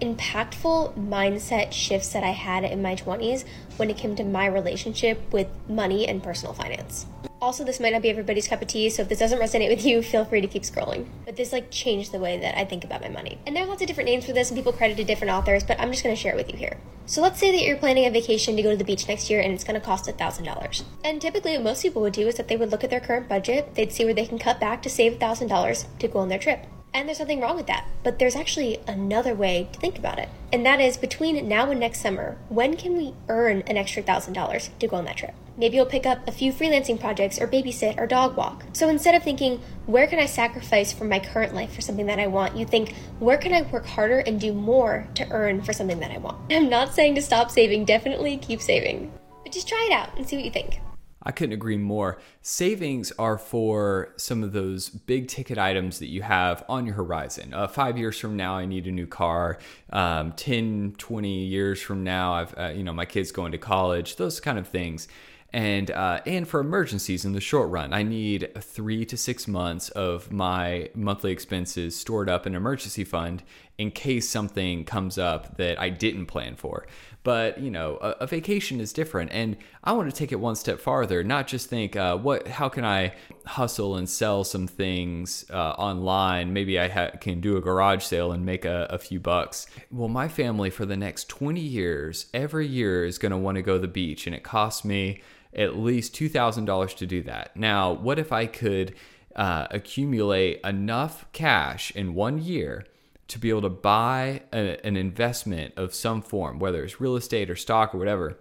impactful 0.00 0.94
mindset 0.94 1.72
shifts 1.72 2.12
that 2.12 2.22
I 2.22 2.30
had 2.30 2.64
in 2.64 2.82
my 2.82 2.94
20s 2.94 3.44
when 3.78 3.90
it 3.90 3.96
came 3.96 4.16
to 4.16 4.24
my 4.24 4.46
relationship 4.46 5.20
with 5.32 5.48
money 5.68 6.06
and 6.06 6.22
personal 6.22 6.54
finance. 6.54 7.06
Also, 7.40 7.64
this 7.64 7.80
might 7.80 7.92
not 7.92 8.02
be 8.02 8.08
everybody's 8.08 8.48
cup 8.48 8.62
of 8.62 8.68
tea, 8.68 8.88
so 8.88 9.02
if 9.02 9.08
this 9.08 9.18
doesn't 9.18 9.38
resonate 9.38 9.68
with 9.68 9.84
you, 9.84 10.02
feel 10.02 10.24
free 10.24 10.40
to 10.40 10.48
keep 10.48 10.62
scrolling. 10.62 11.06
But 11.24 11.36
this 11.36 11.52
like 11.52 11.70
changed 11.70 12.12
the 12.12 12.18
way 12.18 12.38
that 12.38 12.58
I 12.58 12.64
think 12.64 12.84
about 12.84 13.02
my 13.02 13.08
money. 13.08 13.38
And 13.46 13.54
there 13.54 13.64
are 13.64 13.66
lots 13.66 13.82
of 13.82 13.88
different 13.88 14.08
names 14.08 14.24
for 14.24 14.32
this, 14.32 14.50
and 14.50 14.56
people 14.56 14.72
credited 14.72 15.06
different 15.06 15.32
authors, 15.32 15.62
but 15.62 15.78
I'm 15.78 15.90
just 15.90 16.02
gonna 16.02 16.16
share 16.16 16.32
it 16.32 16.36
with 16.36 16.50
you 16.50 16.58
here. 16.58 16.78
So 17.04 17.22
let's 17.22 17.38
say 17.38 17.52
that 17.52 17.62
you're 17.62 17.76
planning 17.76 18.06
a 18.06 18.10
vacation 18.10 18.56
to 18.56 18.62
go 18.62 18.70
to 18.70 18.76
the 18.76 18.84
beach 18.84 19.06
next 19.06 19.30
year 19.30 19.40
and 19.40 19.52
it's 19.52 19.62
gonna 19.62 19.80
cost 19.80 20.06
$1,000. 20.06 20.82
And 21.04 21.20
typically, 21.20 21.52
what 21.52 21.62
most 21.62 21.82
people 21.82 22.02
would 22.02 22.14
do 22.14 22.26
is 22.26 22.34
that 22.36 22.48
they 22.48 22.56
would 22.56 22.72
look 22.72 22.82
at 22.82 22.90
their 22.90 23.00
current 23.00 23.28
budget, 23.28 23.74
they'd 23.74 23.92
see 23.92 24.04
where 24.04 24.14
they 24.14 24.26
can 24.26 24.38
cut 24.38 24.58
back 24.58 24.82
to 24.82 24.90
save 24.90 25.18
$1,000 25.18 25.86
to 25.98 26.08
go 26.08 26.18
on 26.18 26.28
their 26.28 26.38
trip. 26.38 26.66
And 26.96 27.06
there's 27.06 27.18
nothing 27.18 27.42
wrong 27.42 27.56
with 27.56 27.66
that. 27.66 27.86
But 28.02 28.18
there's 28.18 28.34
actually 28.34 28.78
another 28.88 29.34
way 29.34 29.68
to 29.70 29.78
think 29.78 29.98
about 29.98 30.18
it. 30.18 30.30
And 30.50 30.64
that 30.64 30.80
is 30.80 30.96
between 30.96 31.46
now 31.46 31.70
and 31.70 31.78
next 31.78 32.00
summer, 32.00 32.38
when 32.48 32.74
can 32.74 32.96
we 32.96 33.12
earn 33.28 33.62
an 33.66 33.76
extra 33.76 34.02
$1,000 34.02 34.78
to 34.78 34.88
go 34.88 34.96
on 34.96 35.04
that 35.04 35.18
trip? 35.18 35.34
Maybe 35.58 35.76
you'll 35.76 35.84
pick 35.84 36.06
up 36.06 36.26
a 36.26 36.32
few 36.32 36.54
freelancing 36.54 36.98
projects 36.98 37.38
or 37.38 37.46
babysit 37.46 37.98
or 37.98 38.06
dog 38.06 38.34
walk. 38.34 38.64
So 38.72 38.88
instead 38.88 39.14
of 39.14 39.22
thinking, 39.22 39.60
where 39.84 40.06
can 40.06 40.18
I 40.18 40.24
sacrifice 40.24 40.90
from 40.90 41.10
my 41.10 41.18
current 41.18 41.54
life 41.54 41.74
for 41.74 41.82
something 41.82 42.06
that 42.06 42.18
I 42.18 42.28
want, 42.28 42.56
you 42.56 42.64
think, 42.64 42.94
where 43.18 43.36
can 43.36 43.52
I 43.52 43.60
work 43.60 43.84
harder 43.84 44.20
and 44.20 44.40
do 44.40 44.54
more 44.54 45.06
to 45.16 45.30
earn 45.30 45.60
for 45.60 45.74
something 45.74 46.00
that 46.00 46.12
I 46.12 46.16
want? 46.16 46.38
I'm 46.50 46.70
not 46.70 46.94
saying 46.94 47.16
to 47.16 47.22
stop 47.22 47.50
saving, 47.50 47.84
definitely 47.84 48.38
keep 48.38 48.62
saving. 48.62 49.12
But 49.42 49.52
just 49.52 49.68
try 49.68 49.86
it 49.90 49.92
out 49.92 50.16
and 50.16 50.26
see 50.26 50.36
what 50.36 50.46
you 50.46 50.50
think. 50.50 50.80
I 51.26 51.32
couldn't 51.32 51.54
agree 51.54 51.76
more. 51.76 52.18
Savings 52.40 53.12
are 53.18 53.36
for 53.36 54.14
some 54.16 54.44
of 54.44 54.52
those 54.52 54.88
big 54.88 55.26
ticket 55.26 55.58
items 55.58 55.98
that 55.98 56.06
you 56.06 56.22
have 56.22 56.64
on 56.68 56.86
your 56.86 56.94
horizon. 56.94 57.52
Uh, 57.52 57.66
five 57.66 57.98
years 57.98 58.16
from 58.16 58.36
now, 58.36 58.56
I 58.56 58.64
need 58.64 58.86
a 58.86 58.92
new 58.92 59.08
car. 59.08 59.58
Um, 59.92 60.32
10, 60.32 60.94
20 60.98 61.44
years 61.44 61.82
from 61.82 62.04
now, 62.04 62.34
I've, 62.34 62.56
uh, 62.56 62.68
you 62.68 62.84
know, 62.84 62.92
my 62.92 63.06
kid's 63.06 63.32
going 63.32 63.50
to 63.52 63.58
college, 63.58 64.16
those 64.16 64.38
kind 64.38 64.56
of 64.56 64.68
things. 64.68 65.08
And, 65.52 65.90
uh, 65.90 66.20
and 66.26 66.46
for 66.46 66.60
emergencies 66.60 67.24
in 67.24 67.32
the 67.32 67.40
short 67.40 67.70
run, 67.70 67.92
I 67.92 68.02
need 68.02 68.50
three 68.60 69.06
to 69.06 69.16
six 69.16 69.48
months 69.48 69.88
of 69.90 70.30
my 70.30 70.90
monthly 70.94 71.32
expenses 71.32 71.96
stored 71.96 72.28
up 72.28 72.46
in 72.46 72.54
an 72.54 72.56
emergency 72.56 73.04
fund 73.04 73.42
in 73.78 73.90
case 73.90 74.28
something 74.28 74.84
comes 74.84 75.18
up 75.18 75.56
that 75.56 75.78
I 75.80 75.90
didn't 75.90 76.26
plan 76.26 76.56
for. 76.56 76.86
But 77.22 77.60
you 77.60 77.70
know, 77.70 77.98
a, 78.00 78.10
a, 78.20 78.26
vacation 78.26 78.80
is 78.80 78.92
different, 78.92 79.32
and 79.32 79.56
I 79.82 79.92
want 79.92 80.08
to 80.08 80.16
take 80.16 80.30
it 80.30 80.36
one 80.36 80.54
step 80.54 80.78
farther. 80.78 81.24
Not 81.24 81.48
just 81.48 81.68
think, 81.68 81.96
uh, 81.96 82.16
what, 82.16 82.46
how 82.46 82.68
can 82.68 82.84
I 82.84 83.14
hustle 83.46 83.96
and 83.96 84.08
sell 84.08 84.44
some 84.44 84.66
things 84.66 85.44
uh, 85.50 85.70
online? 85.72 86.52
Maybe 86.52 86.78
I 86.78 86.88
ha- 86.88 87.10
can 87.20 87.40
do 87.40 87.56
a 87.56 87.60
garage 87.60 88.04
sale 88.04 88.32
and 88.32 88.44
make 88.44 88.64
a, 88.64 88.86
a 88.90 88.98
few 88.98 89.20
bucks. 89.20 89.66
Well, 89.90 90.08
my 90.08 90.28
family 90.28 90.70
for 90.70 90.86
the 90.86 90.96
next 90.96 91.28
20 91.28 91.60
years, 91.60 92.26
every 92.34 92.66
year 92.66 93.04
is 93.04 93.18
going 93.18 93.32
to 93.32 93.38
want 93.38 93.56
to 93.56 93.62
go 93.62 93.74
to 93.74 93.78
the 93.78 93.88
beach, 93.88 94.26
and 94.26 94.34
it 94.34 94.42
costs 94.42 94.84
me 94.84 95.22
at 95.54 95.76
least 95.76 96.14
two 96.14 96.28
thousand 96.28 96.66
dollars 96.66 96.92
to 96.94 97.06
do 97.06 97.22
that. 97.22 97.56
Now, 97.56 97.92
what 97.92 98.18
if 98.18 98.30
I 98.30 98.46
could 98.46 98.94
uh, 99.34 99.66
accumulate 99.70 100.60
enough 100.62 101.24
cash 101.32 101.90
in 101.92 102.14
one 102.14 102.38
year? 102.42 102.86
to 103.28 103.38
be 103.38 103.50
able 103.50 103.62
to 103.62 103.68
buy 103.68 104.42
a, 104.52 104.84
an 104.86 104.96
investment 104.96 105.74
of 105.76 105.94
some 105.94 106.22
form, 106.22 106.58
whether 106.58 106.84
it's 106.84 107.00
real 107.00 107.16
estate 107.16 107.50
or 107.50 107.56
stock 107.56 107.94
or 107.94 107.98
whatever. 107.98 108.38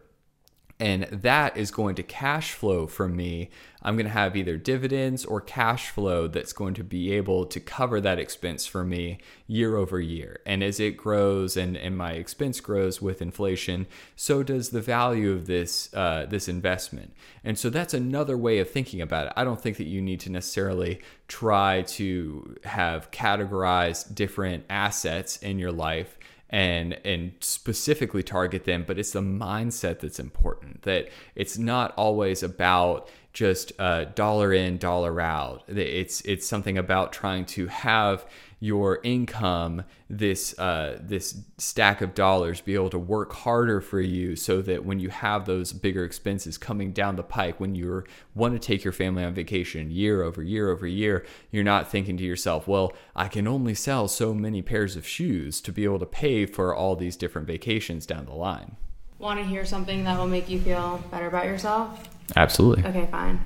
And 0.78 1.04
that 1.04 1.56
is 1.56 1.72
going 1.72 1.96
to 1.96 2.04
cash 2.04 2.52
flow 2.52 2.86
from 2.86 3.16
me. 3.16 3.50
I'm 3.82 3.96
going 3.96 4.08
to 4.08 4.12
have 4.12 4.36
either 4.36 4.58
dividends 4.58 5.24
or 5.24 5.40
cash 5.40 5.90
flow 5.90 6.28
that's 6.28 6.52
going 6.52 6.74
to 6.74 6.84
be 6.84 7.14
able 7.14 7.46
to 7.46 7.60
cover 7.62 8.02
that 8.02 8.20
expense 8.20 8.66
for 8.66 8.84
me 8.84 9.20
year 9.48 9.78
over 9.78 10.02
year. 10.02 10.42
And 10.46 10.62
as 10.62 10.80
it 10.82 10.98
grows 10.98 11.56
and, 11.56 11.78
and 11.78 11.98
my 11.98 12.14
expense 12.14 12.60
grows 12.60 13.02
with 13.02 13.22
inflation, 13.22 13.88
so 14.18 14.44
does 14.44 14.72
the 14.72 14.82
value 14.82 15.32
of 15.32 15.46
this 15.46 15.94
uh, 15.94 16.26
this 16.28 16.50
investment. 16.50 17.14
And 17.44 17.58
so 17.58 17.70
that's 17.70 17.94
another 17.94 18.38
way 18.38 18.60
of 18.60 18.70
thinking 18.70 19.00
about 19.00 19.28
it. 19.28 19.34
I 19.38 19.46
don't 19.46 19.62
think 19.62 19.78
that 19.78 19.88
you 19.88 20.02
need 20.02 20.20
to 20.22 20.32
necessarily 20.32 21.00
try 21.30 21.84
to 21.84 22.58
have 22.66 23.12
categorized 23.12 24.14
different 24.14 24.66
assets 24.70 25.38
in 25.38 25.58
your 25.58 25.72
life 25.72 26.18
and 26.50 26.94
and 27.04 27.34
specifically 27.40 28.22
target 28.22 28.66
them 28.66 28.84
but 28.86 29.00
it's 29.00 29.12
the 29.12 29.20
mindset 29.20 30.00
that's 30.00 30.20
important 30.20 30.84
that 30.84 31.10
it's 31.36 31.58
not 31.58 31.94
always 31.98 32.44
about 32.44 33.10
just 33.36 33.72
uh, 33.78 34.06
dollar 34.16 34.52
in 34.52 34.80
dollar 34.80 35.22
out 35.22 35.62
it's 35.68 36.22
it's 36.22 36.48
something 36.48 36.78
about 36.78 37.14
trying 37.14 37.46
to 37.46 37.68
have 37.68 38.26
your 38.66 39.00
income, 39.04 39.84
this 40.10 40.58
uh, 40.58 40.98
this 41.02 41.42
stack 41.58 42.02
of 42.02 42.16
dollars, 42.16 42.62
be 42.62 42.74
able 42.74 42.90
to 42.90 43.00
work 43.00 43.32
harder 43.32 43.80
for 43.80 44.02
you, 44.02 44.36
so 44.36 44.62
that 44.62 44.84
when 44.84 45.00
you 45.00 45.10
have 45.10 45.46
those 45.46 45.72
bigger 45.72 46.04
expenses 46.04 46.58
coming 46.58 46.92
down 46.92 47.16
the 47.16 47.24
pike, 47.24 47.60
when 47.60 47.76
you 47.76 48.04
want 48.34 48.54
to 48.54 48.60
take 48.60 48.84
your 48.84 48.92
family 48.92 49.24
on 49.24 49.34
vacation 49.34 49.92
year 49.92 50.24
over 50.24 50.42
year 50.42 50.72
over 50.72 50.88
year, 50.88 51.26
you're 51.52 51.64
not 51.64 51.92
thinking 51.92 52.18
to 52.18 52.24
yourself, 52.24 52.68
"Well, 52.68 52.92
I 53.16 53.28
can 53.28 53.48
only 53.48 53.76
sell 53.76 54.08
so 54.08 54.34
many 54.34 54.62
pairs 54.62 54.96
of 54.96 55.08
shoes 55.08 55.62
to 55.62 55.72
be 55.72 55.84
able 55.84 56.00
to 56.00 56.06
pay 56.06 56.46
for 56.46 56.74
all 56.74 56.96
these 56.96 57.16
different 57.16 57.48
vacations 57.48 58.06
down 58.06 58.26
the 58.26 58.34
line." 58.34 58.78
Want 59.20 59.40
to 59.40 59.46
hear 59.46 59.66
something 59.66 60.04
that 60.06 60.18
will 60.18 60.28
make 60.28 60.50
you 60.50 60.60
feel 60.60 61.04
better 61.12 61.28
about 61.28 61.46
yourself? 61.46 62.15
Absolutely. 62.36 62.86
Okay, 62.86 63.08
fine. 63.12 63.44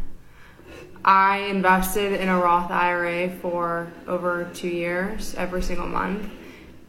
I 1.03 1.39
invested 1.49 2.19
in 2.19 2.27
a 2.27 2.37
Roth 2.37 2.71
IRA 2.71 3.29
for 3.29 3.91
over 4.07 4.49
two 4.53 4.67
years, 4.67 5.33
every 5.35 5.61
single 5.61 5.87
month, 5.87 6.29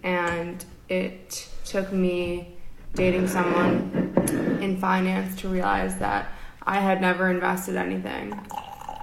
and 0.02 0.64
it 0.88 1.48
took 1.64 1.92
me 1.92 2.56
dating 2.94 3.28
someone 3.28 4.12
in 4.60 4.78
finance 4.78 5.40
to 5.40 5.48
realize 5.48 5.96
that 5.98 6.32
I 6.62 6.80
had 6.80 7.00
never 7.00 7.30
invested 7.30 7.76
anything. 7.76 8.32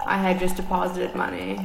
I 0.05 0.17
had 0.17 0.39
just 0.39 0.57
deposited 0.57 1.15
money. 1.15 1.57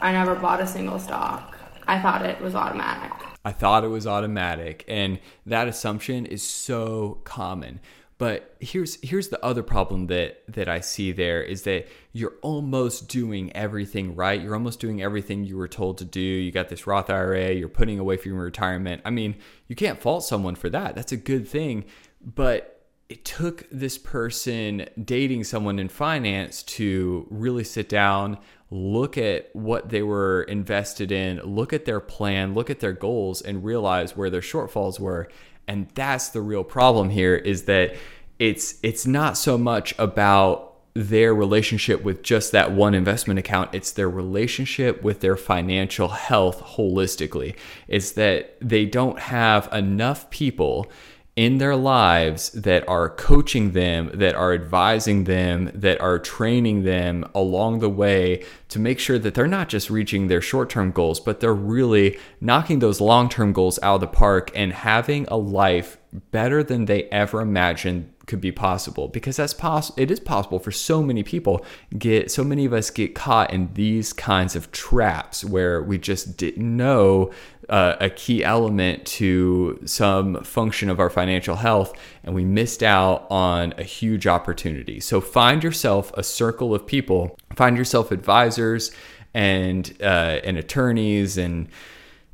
I 0.00 0.12
never 0.12 0.34
bought 0.34 0.60
a 0.60 0.66
single 0.66 0.98
stock. 0.98 1.58
I 1.86 2.00
thought 2.00 2.24
it 2.24 2.40
was 2.40 2.54
automatic. 2.54 3.12
I 3.44 3.52
thought 3.52 3.84
it 3.84 3.88
was 3.88 4.06
automatic. 4.06 4.84
And 4.88 5.20
that 5.46 5.68
assumption 5.68 6.26
is 6.26 6.42
so 6.42 7.20
common 7.24 7.80
But 8.16 8.54
here's 8.60 9.00
here's 9.02 9.28
the 9.28 9.44
other 9.44 9.62
problem 9.62 10.06
that 10.06 10.42
that 10.48 10.68
I 10.68 10.80
see 10.80 11.10
there 11.10 11.42
is 11.42 11.62
that 11.62 11.88
you're 12.12 12.34
almost 12.42 13.08
doing 13.08 13.54
everything 13.56 14.14
right. 14.14 14.40
You're 14.40 14.54
almost 14.54 14.78
doing 14.78 15.02
everything 15.02 15.44
you 15.44 15.56
were 15.56 15.68
told 15.68 15.98
to 15.98 16.04
do. 16.04 16.20
You 16.20 16.52
got 16.52 16.68
this 16.68 16.86
Roth 16.86 17.10
IRA, 17.10 17.52
you're 17.52 17.68
putting 17.68 17.98
away 17.98 18.16
for 18.16 18.28
your 18.28 18.38
retirement. 18.38 19.02
I 19.04 19.10
mean, 19.10 19.36
you 19.66 19.74
can't 19.74 20.00
fault 20.00 20.24
someone 20.24 20.54
for 20.54 20.70
that. 20.70 20.94
That's 20.94 21.12
a 21.12 21.16
good 21.16 21.48
thing. 21.48 21.86
But 22.20 22.74
it 23.08 23.24
took 23.24 23.68
this 23.70 23.98
person 23.98 24.86
dating 25.02 25.44
someone 25.44 25.78
in 25.78 25.88
finance 25.88 26.62
to 26.62 27.26
really 27.30 27.64
sit 27.64 27.88
down, 27.88 28.38
look 28.74 29.16
at 29.16 29.54
what 29.54 29.90
they 29.90 30.02
were 30.02 30.42
invested 30.42 31.12
in, 31.12 31.38
look 31.42 31.72
at 31.72 31.84
their 31.84 32.00
plan, 32.00 32.54
look 32.54 32.70
at 32.70 32.80
their 32.80 32.92
goals, 32.92 33.40
and 33.40 33.64
realize 33.64 34.16
where 34.16 34.30
their 34.30 34.40
shortfalls 34.40 34.98
were. 34.98 35.28
And 35.68 35.88
that's 35.94 36.30
the 36.30 36.40
real 36.40 36.64
problem 36.64 37.10
here 37.10 37.36
is 37.36 37.64
that 37.64 37.94
it's 38.40 38.80
it's 38.82 39.06
not 39.06 39.38
so 39.38 39.56
much 39.56 39.94
about 39.96 40.72
their 40.94 41.32
relationship 41.32 42.02
with 42.02 42.22
just 42.24 42.50
that 42.50 42.72
one 42.72 42.94
investment 42.94 43.38
account 43.38 43.72
it's 43.72 43.92
their 43.92 44.08
relationship 44.08 45.02
with 45.02 45.20
their 45.20 45.36
financial 45.36 46.08
health 46.08 46.62
holistically 46.62 47.56
it's 47.88 48.12
that 48.12 48.56
they 48.60 48.84
don't 48.84 49.18
have 49.18 49.68
enough 49.72 50.30
people 50.30 50.88
in 51.36 51.58
their 51.58 51.74
lives 51.74 52.50
that 52.50 52.88
are 52.88 53.08
coaching 53.10 53.72
them, 53.72 54.10
that 54.14 54.36
are 54.36 54.54
advising 54.54 55.24
them, 55.24 55.70
that 55.74 56.00
are 56.00 56.18
training 56.18 56.84
them 56.84 57.28
along 57.34 57.80
the 57.80 57.88
way 57.88 58.44
to 58.68 58.78
make 58.78 59.00
sure 59.00 59.18
that 59.18 59.34
they're 59.34 59.48
not 59.48 59.68
just 59.68 59.90
reaching 59.90 60.28
their 60.28 60.40
short 60.40 60.70
term 60.70 60.92
goals, 60.92 61.18
but 61.18 61.40
they're 61.40 61.52
really 61.52 62.18
knocking 62.40 62.78
those 62.78 63.00
long 63.00 63.28
term 63.28 63.52
goals 63.52 63.80
out 63.82 63.96
of 63.96 64.00
the 64.00 64.06
park 64.06 64.52
and 64.54 64.72
having 64.72 65.26
a 65.26 65.36
life 65.36 65.98
better 66.30 66.62
than 66.62 66.84
they 66.84 67.04
ever 67.04 67.40
imagined 67.40 68.13
could 68.26 68.40
be 68.40 68.52
possible 68.52 69.08
because 69.08 69.36
that's 69.36 69.54
possible 69.54 70.00
it 70.00 70.10
is 70.10 70.20
possible 70.20 70.58
for 70.58 70.70
so 70.70 71.02
many 71.02 71.22
people 71.22 71.64
get 71.98 72.30
so 72.30 72.42
many 72.42 72.64
of 72.64 72.72
us 72.72 72.90
get 72.90 73.14
caught 73.14 73.52
in 73.52 73.68
these 73.74 74.12
kinds 74.12 74.56
of 74.56 74.70
traps 74.72 75.44
where 75.44 75.82
we 75.82 75.98
just 75.98 76.36
didn't 76.36 76.76
know 76.76 77.30
uh, 77.68 77.96
a 78.00 78.10
key 78.10 78.44
element 78.44 79.04
to 79.06 79.80
some 79.84 80.42
function 80.44 80.90
of 80.90 81.00
our 81.00 81.10
financial 81.10 81.56
health 81.56 81.98
and 82.22 82.34
we 82.34 82.44
missed 82.44 82.82
out 82.82 83.26
on 83.30 83.72
a 83.78 83.82
huge 83.82 84.26
opportunity. 84.26 85.00
So 85.00 85.20
find 85.20 85.64
yourself 85.64 86.12
a 86.14 86.22
circle 86.22 86.74
of 86.74 86.86
people 86.86 87.36
find 87.56 87.76
yourself 87.76 88.10
advisors 88.10 88.90
and 89.32 89.96
uh, 90.00 90.40
and 90.44 90.56
attorneys 90.56 91.38
and 91.38 91.68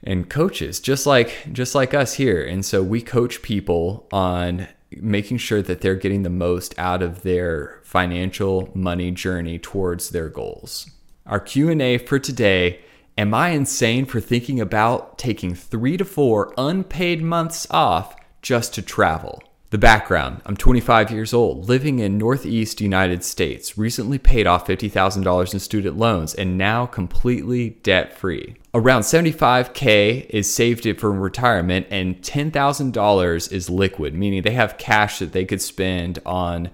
and 0.02 0.28
coaches 0.30 0.80
just 0.80 1.06
like 1.06 1.52
just 1.52 1.74
like 1.74 1.94
us 1.94 2.14
here. 2.14 2.44
And 2.44 2.64
so 2.64 2.82
we 2.82 3.02
coach 3.02 3.42
people 3.42 4.08
on 4.12 4.68
making 4.96 5.38
sure 5.38 5.62
that 5.62 5.80
they're 5.80 5.94
getting 5.94 6.22
the 6.22 6.30
most 6.30 6.74
out 6.78 7.02
of 7.02 7.22
their 7.22 7.80
financial 7.84 8.70
money 8.74 9.10
journey 9.10 9.58
towards 9.58 10.10
their 10.10 10.28
goals. 10.28 10.90
Our 11.26 11.40
Q&A 11.40 11.98
for 11.98 12.18
today, 12.18 12.80
am 13.16 13.34
I 13.34 13.50
insane 13.50 14.06
for 14.06 14.20
thinking 14.20 14.60
about 14.60 15.18
taking 15.18 15.54
3 15.54 15.96
to 15.96 16.04
4 16.04 16.54
unpaid 16.58 17.22
months 17.22 17.66
off 17.70 18.16
just 18.42 18.74
to 18.74 18.82
travel? 18.82 19.42
The 19.70 19.78
background 19.78 20.42
I'm 20.46 20.56
25 20.56 21.12
years 21.12 21.32
old, 21.32 21.68
living 21.68 22.00
in 22.00 22.18
Northeast 22.18 22.80
United 22.80 23.22
States, 23.22 23.78
recently 23.78 24.18
paid 24.18 24.48
off 24.48 24.66
$50,000 24.66 25.52
in 25.52 25.60
student 25.60 25.96
loans, 25.96 26.34
and 26.34 26.58
now 26.58 26.86
completely 26.86 27.70
debt 27.84 28.18
free. 28.18 28.56
Around 28.74 29.02
75K 29.02 30.26
is 30.28 30.52
saved 30.52 30.88
for 30.98 31.12
retirement, 31.12 31.86
and 31.88 32.20
$10,000 32.20 33.52
is 33.52 33.70
liquid, 33.70 34.12
meaning 34.12 34.42
they 34.42 34.50
have 34.50 34.76
cash 34.76 35.20
that 35.20 35.32
they 35.32 35.44
could 35.44 35.62
spend 35.62 36.18
on 36.26 36.70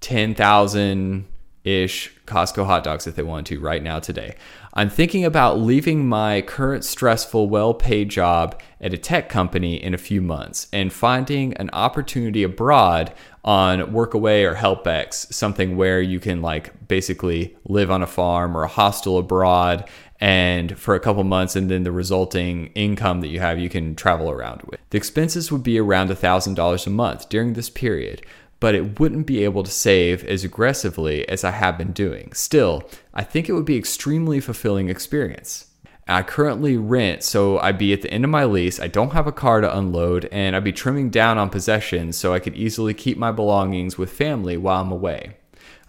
10,000 0.00 1.26
ish 1.64 2.14
Costco 2.24 2.64
hot 2.64 2.82
dogs 2.82 3.06
if 3.06 3.14
they 3.14 3.22
want 3.22 3.46
to 3.48 3.60
right 3.60 3.82
now 3.82 3.98
today. 3.98 4.36
I'm 4.78 4.90
thinking 4.90 5.24
about 5.24 5.58
leaving 5.58 6.06
my 6.06 6.40
current 6.40 6.84
stressful, 6.84 7.48
well 7.48 7.74
paid 7.74 8.10
job 8.10 8.62
at 8.80 8.94
a 8.94 8.96
tech 8.96 9.28
company 9.28 9.74
in 9.74 9.92
a 9.92 9.98
few 9.98 10.22
months 10.22 10.68
and 10.72 10.92
finding 10.92 11.52
an 11.54 11.68
opportunity 11.72 12.44
abroad 12.44 13.12
on 13.44 13.80
Workaway 13.92 14.48
or 14.48 14.54
HelpX, 14.54 15.34
something 15.34 15.76
where 15.76 16.00
you 16.00 16.20
can 16.20 16.42
like 16.42 16.86
basically 16.86 17.56
live 17.64 17.90
on 17.90 18.02
a 18.02 18.06
farm 18.06 18.56
or 18.56 18.62
a 18.62 18.68
hostel 18.68 19.18
abroad 19.18 19.88
and 20.20 20.78
for 20.78 20.94
a 20.94 21.00
couple 21.00 21.24
months 21.24 21.56
and 21.56 21.68
then 21.68 21.82
the 21.82 21.90
resulting 21.90 22.68
income 22.76 23.20
that 23.20 23.28
you 23.28 23.40
have 23.40 23.58
you 23.58 23.68
can 23.68 23.96
travel 23.96 24.30
around 24.30 24.62
with. 24.62 24.78
The 24.90 24.98
expenses 24.98 25.50
would 25.50 25.64
be 25.64 25.80
around 25.80 26.10
$1,000 26.10 26.86
a 26.86 26.90
month 26.90 27.28
during 27.28 27.54
this 27.54 27.68
period 27.68 28.24
but 28.60 28.74
it 28.74 28.98
wouldn't 28.98 29.26
be 29.26 29.44
able 29.44 29.62
to 29.62 29.70
save 29.70 30.24
as 30.24 30.44
aggressively 30.44 31.28
as 31.28 31.44
I 31.44 31.52
have 31.52 31.78
been 31.78 31.92
doing. 31.92 32.32
Still, 32.32 32.88
I 33.14 33.22
think 33.22 33.48
it 33.48 33.52
would 33.52 33.64
be 33.64 33.76
extremely 33.76 34.40
fulfilling 34.40 34.88
experience. 34.88 35.66
I 36.10 36.22
currently 36.22 36.78
rent, 36.78 37.22
so 37.22 37.58
I'd 37.58 37.76
be 37.76 37.92
at 37.92 38.00
the 38.00 38.10
end 38.10 38.24
of 38.24 38.30
my 38.30 38.46
lease. 38.46 38.80
I 38.80 38.86
don't 38.86 39.12
have 39.12 39.26
a 39.26 39.32
car 39.32 39.60
to 39.60 39.76
unload, 39.76 40.24
and 40.32 40.56
I'd 40.56 40.64
be 40.64 40.72
trimming 40.72 41.10
down 41.10 41.36
on 41.36 41.50
possessions 41.50 42.16
so 42.16 42.32
I 42.32 42.38
could 42.38 42.56
easily 42.56 42.94
keep 42.94 43.18
my 43.18 43.30
belongings 43.30 43.98
with 43.98 44.10
family 44.10 44.56
while 44.56 44.80
I'm 44.80 44.90
away. 44.90 45.36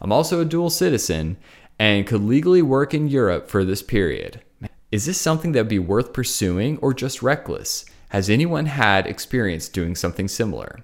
I'm 0.01 0.12
also 0.12 0.41
a 0.41 0.45
dual 0.45 0.69
citizen 0.69 1.38
and 1.79 2.05
could 2.05 2.21
legally 2.21 2.62
work 2.62 2.93
in 2.93 3.08
Europe 3.08 3.49
for 3.49 3.63
this 3.63 3.82
period. 3.82 4.41
Is 4.91 5.05
this 5.05 5.19
something 5.19 5.53
that'd 5.53 5.69
be 5.69 5.79
worth 5.79 6.12
pursuing 6.12 6.77
or 6.79 6.93
just 6.93 7.21
reckless? 7.21 7.86
Has 8.10 8.29
anyone 8.29 8.65
had 8.65 9.08
experience 9.08 9.69
doing 9.69 9.95
something 9.95 10.27
similar? 10.27 10.79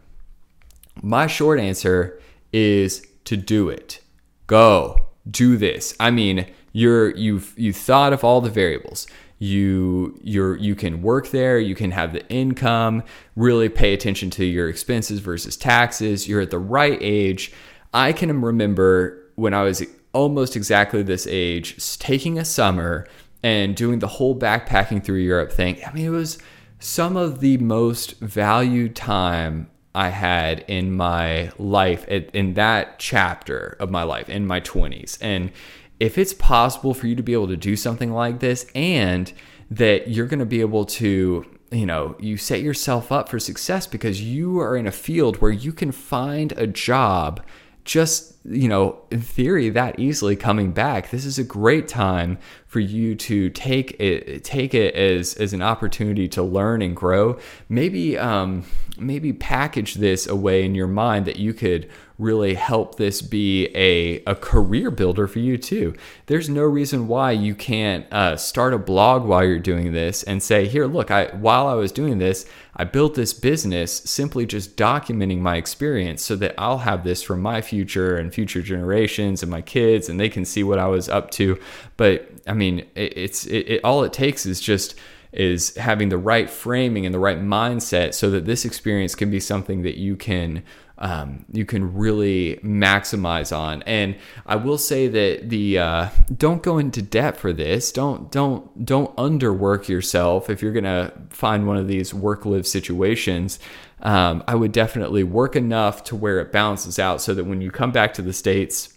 My 1.06 1.28
short 1.28 1.60
answer 1.60 2.20
is 2.52 3.06
to 3.26 3.38
do 3.38 3.70
it. 3.70 4.02
Go 4.48 5.10
do 5.30 5.56
this. 5.56 5.96
I 6.00 6.10
mean, 6.10 6.48
you're 6.72 7.16
you've 7.16 7.54
you've 7.56 7.76
thought 7.76 8.12
of 8.12 8.24
all 8.24 8.42
the 8.42 8.50
variables. 8.50 9.06
You 9.38 10.20
you're 10.24 10.58
you 10.58 10.74
can 10.74 11.04
work 11.04 11.30
there, 11.30 11.60
you 11.60 11.76
can 11.76 11.92
have 11.92 12.12
the 12.12 12.28
income, 12.30 13.04
really 13.36 13.70
pay 13.70 13.94
attention 13.94 14.32
to 14.32 14.46
your 14.46 14.68
expenses 14.68 15.20
versus 15.20 15.56
taxes. 15.56 16.28
You're 16.28 16.42
at 16.42 16.50
the 16.50 16.58
right 16.58 16.98
age. 17.00 17.54
I 17.94 18.12
can 18.12 18.42
remember 18.42 19.32
when 19.36 19.54
I 19.54 19.62
was 19.62 19.86
almost 20.12 20.56
exactly 20.56 21.04
this 21.04 21.28
age 21.28 22.00
taking 22.00 22.40
a 22.40 22.46
summer 22.46 23.06
and 23.44 23.76
doing 23.76 24.00
the 24.00 24.08
whole 24.08 24.36
backpacking 24.36 25.04
through 25.04 25.20
Europe 25.20 25.52
thing. 25.52 25.78
I 25.86 25.94
mean, 25.94 26.08
it 26.08 26.10
was 26.10 26.40
some 26.80 27.16
of 27.16 27.42
the 27.42 27.58
most 27.60 28.20
valued 28.22 28.96
time 28.96 29.70
I 29.96 30.10
had 30.10 30.66
in 30.68 30.94
my 30.94 31.52
life, 31.58 32.08
in 32.08 32.54
that 32.56 33.00
chapter 33.00 33.78
of 33.80 33.90
my 33.90 34.04
life, 34.04 34.30
in 34.30 34.46
my 34.46 34.60
20s. 34.60 35.18
And 35.22 35.52
if 36.00 36.18
it's 36.18 36.34
possible 36.34 36.94
for 36.94 37.08
you 37.08 37.16
to 37.16 37.24
be 37.24 37.34
able 37.34 37.48
to 37.48 37.58
do 37.58 37.76
something 37.76 38.12
like 38.12 38.40
this 38.40 38.66
and 38.76 39.32
that 39.72 40.10
you're 40.10 40.28
going 40.28 40.40
to 40.40 40.46
be 40.46 40.62
able 40.62 40.86
to 40.86 41.46
you 41.72 41.86
know 41.86 42.16
you 42.20 42.38
set 42.38 42.62
yourself 42.62 43.12
up 43.12 43.28
for 43.28 43.40
success 43.40 43.88
because 43.88 44.22
you 44.22 44.60
are 44.60 44.78
in 44.78 44.86
a 44.86 44.92
field 44.92 45.38
where 45.38 45.52
you 45.52 45.74
can 45.74 45.92
find 45.92 46.52
a 46.54 46.68
job 46.68 47.44
just 47.86 48.34
you 48.44 48.68
know 48.68 49.00
in 49.12 49.22
theory 49.22 49.70
that 49.70 50.00
easily 50.00 50.36
coming 50.36 50.72
back. 50.72 51.12
This 51.12 51.24
is 51.24 51.40
a 51.40 51.44
great 51.44 51.88
time 51.88 52.38
for 52.68 52.80
you 52.80 53.16
to 53.16 53.50
take 53.52 54.00
it 54.00 54.44
take 54.44 54.74
it 54.74 54.94
as 54.96 55.36
as 55.36 55.54
an 55.54 55.62
opportunity 55.62 56.28
to 56.30 56.44
learn 56.44 56.82
and 56.82 56.96
grow. 56.96 57.40
Maybe 57.70 58.18
um 58.18 58.66
maybe 58.98 59.32
package 59.32 59.96
this 59.96 60.28
away 60.28 60.66
in 60.66 60.76
your 60.76 60.88
mind 60.88 61.26
that 61.26 61.38
you 61.38 61.54
could 61.54 61.90
really 62.18 62.54
help 62.54 62.96
this 62.96 63.22
be 63.22 63.68
a, 63.76 64.24
a 64.24 64.36
career 64.36 64.90
builder 64.90 65.28
for 65.28 65.40
you 65.40 65.58
too. 65.58 65.94
There's 66.28 66.50
no 66.50 66.64
reason 66.64 67.08
why 67.08 67.32
you 67.32 67.56
can't 67.56 68.06
uh, 68.12 68.38
start 68.38 68.74
a 68.74 68.78
blog 68.78 69.26
while 69.26 69.44
you're 69.44 69.60
doing 69.60 69.92
this 69.92 70.24
and 70.24 70.42
say, 70.42 70.68
here, 70.68 70.86
look, 70.86 71.12
I 71.12 71.26
while 71.36 71.68
I 71.68 71.74
was 71.74 71.92
doing 71.92 72.18
this, 72.18 72.46
I 72.76 72.86
built 72.86 73.16
this 73.16 73.34
business 73.34 74.00
simply 74.00 74.46
just 74.46 74.78
documenting 74.78 75.40
my 75.40 75.58
experience 75.58 76.22
so 76.24 76.36
that 76.38 76.56
I'll 76.58 76.80
have 76.80 77.04
this 77.04 77.22
for 77.22 77.36
my 77.36 77.62
future 77.62 78.18
and 78.18 78.34
future 78.34 78.62
generations 78.62 79.44
and 79.44 79.52
my 79.52 79.62
kids 79.62 80.10
and 80.10 80.20
they 80.20 80.30
can 80.30 80.46
see 80.46 80.64
what 80.64 80.80
I 80.80 80.88
was 80.88 81.10
up 81.10 81.32
to. 81.32 81.60
But 81.98 82.30
I 82.48 82.54
mean, 82.54 82.80
it, 82.96 83.18
it's 83.18 83.46
it, 83.46 83.68
it 83.70 83.82
all 83.84 84.04
it 84.04 84.14
takes 84.14 84.46
is 84.46 84.62
just 84.62 84.96
is 85.36 85.76
having 85.76 86.08
the 86.08 86.18
right 86.18 86.50
framing 86.50 87.06
and 87.06 87.14
the 87.14 87.20
right 87.20 87.40
mindset 87.40 88.14
so 88.14 88.30
that 88.32 88.46
this 88.46 88.64
experience 88.64 89.16
can 89.16 89.30
be 89.30 89.40
something 89.40 89.82
that 89.82 89.98
you 89.98 90.16
can 90.16 90.64
um, 90.98 91.46
you 91.52 91.66
can 91.66 91.94
really 91.94 92.58
maximize 92.64 93.56
on. 93.56 93.84
And 93.84 94.16
I 94.46 94.56
will 94.56 94.78
say 94.78 95.08
that 95.08 95.50
the 95.50 95.80
uh, 95.80 96.10
don't 96.36 96.64
go 96.64 96.78
into 96.78 97.02
debt 97.02 97.38
for 97.38 97.52
this. 97.52 97.92
Don't 97.92 98.32
don't 98.32 98.86
don't 98.86 99.16
underwork 99.18 99.88
yourself 99.88 100.50
if 100.50 100.62
you're 100.62 100.72
gonna 100.72 101.12
find 101.30 101.68
one 101.68 101.78
of 101.78 101.88
these 101.88 102.14
work 102.14 102.46
live 102.46 102.66
situations. 102.66 103.60
Um, 104.02 104.44
I 104.48 104.56
would 104.56 104.72
definitely 104.72 105.24
work 105.24 105.56
enough 105.56 106.04
to 106.06 106.16
where 106.16 106.40
it 106.40 106.52
balances 106.52 107.00
out 107.00 107.22
so 107.22 107.34
that 107.34 107.46
when 107.46 107.62
you 107.62 107.72
come 107.72 107.92
back 107.92 108.14
to 108.16 108.22
the 108.22 108.34
states 108.34 108.94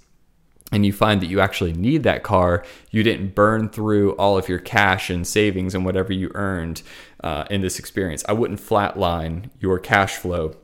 and 0.70 0.84
you 0.84 0.92
find 0.92 1.22
that 1.22 1.28
you 1.28 1.40
actually 1.40 1.72
need 1.72 2.02
that 2.02 2.22
car, 2.22 2.64
you 2.90 3.02
didn't 3.02 3.34
burn 3.34 3.70
through 3.70 4.12
all 4.16 4.36
of 4.36 4.48
your 4.48 4.58
cash 4.58 5.08
and 5.08 5.26
savings 5.26 5.74
and 5.74 5.84
whatever 5.84 6.12
you 6.12 6.30
earned 6.34 6.82
uh, 7.24 7.44
in 7.48 7.62
this 7.62 7.78
experience. 7.78 8.22
I 8.28 8.32
wouldn't 8.32 8.60
flatline 8.60 9.50
your 9.60 9.78
cash 9.78 10.16
flow 10.16 10.56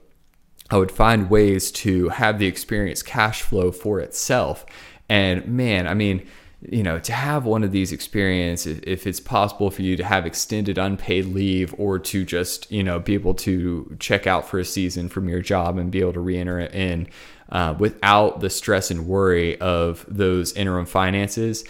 I 0.70 0.78
would 0.78 0.90
find 0.90 1.30
ways 1.30 1.70
to 1.72 2.08
have 2.08 2.38
the 2.38 2.46
experience 2.46 3.02
cash 3.02 3.42
flow 3.42 3.70
for 3.70 4.00
itself. 4.00 4.64
And 5.08 5.46
man, 5.46 5.86
I 5.86 5.94
mean, 5.94 6.26
you 6.66 6.82
know, 6.82 6.98
to 6.98 7.12
have 7.12 7.44
one 7.44 7.62
of 7.62 7.72
these 7.72 7.92
experiences, 7.92 8.80
if 8.84 9.06
it's 9.06 9.20
possible 9.20 9.70
for 9.70 9.82
you 9.82 9.96
to 9.96 10.04
have 10.04 10.24
extended 10.24 10.78
unpaid 10.78 11.26
leave 11.26 11.74
or 11.78 11.98
to 11.98 12.24
just, 12.24 12.70
you 12.72 12.82
know, 12.82 12.98
be 12.98 13.12
able 13.14 13.34
to 13.34 13.94
check 14.00 14.26
out 14.26 14.48
for 14.48 14.58
a 14.58 14.64
season 14.64 15.08
from 15.08 15.28
your 15.28 15.42
job 15.42 15.76
and 15.76 15.90
be 15.90 16.00
able 16.00 16.14
to 16.14 16.20
re-enter 16.20 16.58
it 16.58 16.72
in 16.72 17.06
uh, 17.50 17.74
without 17.78 18.40
the 18.40 18.48
stress 18.48 18.90
and 18.90 19.06
worry 19.06 19.60
of 19.60 20.06
those 20.08 20.54
interim 20.54 20.86
finances, 20.86 21.64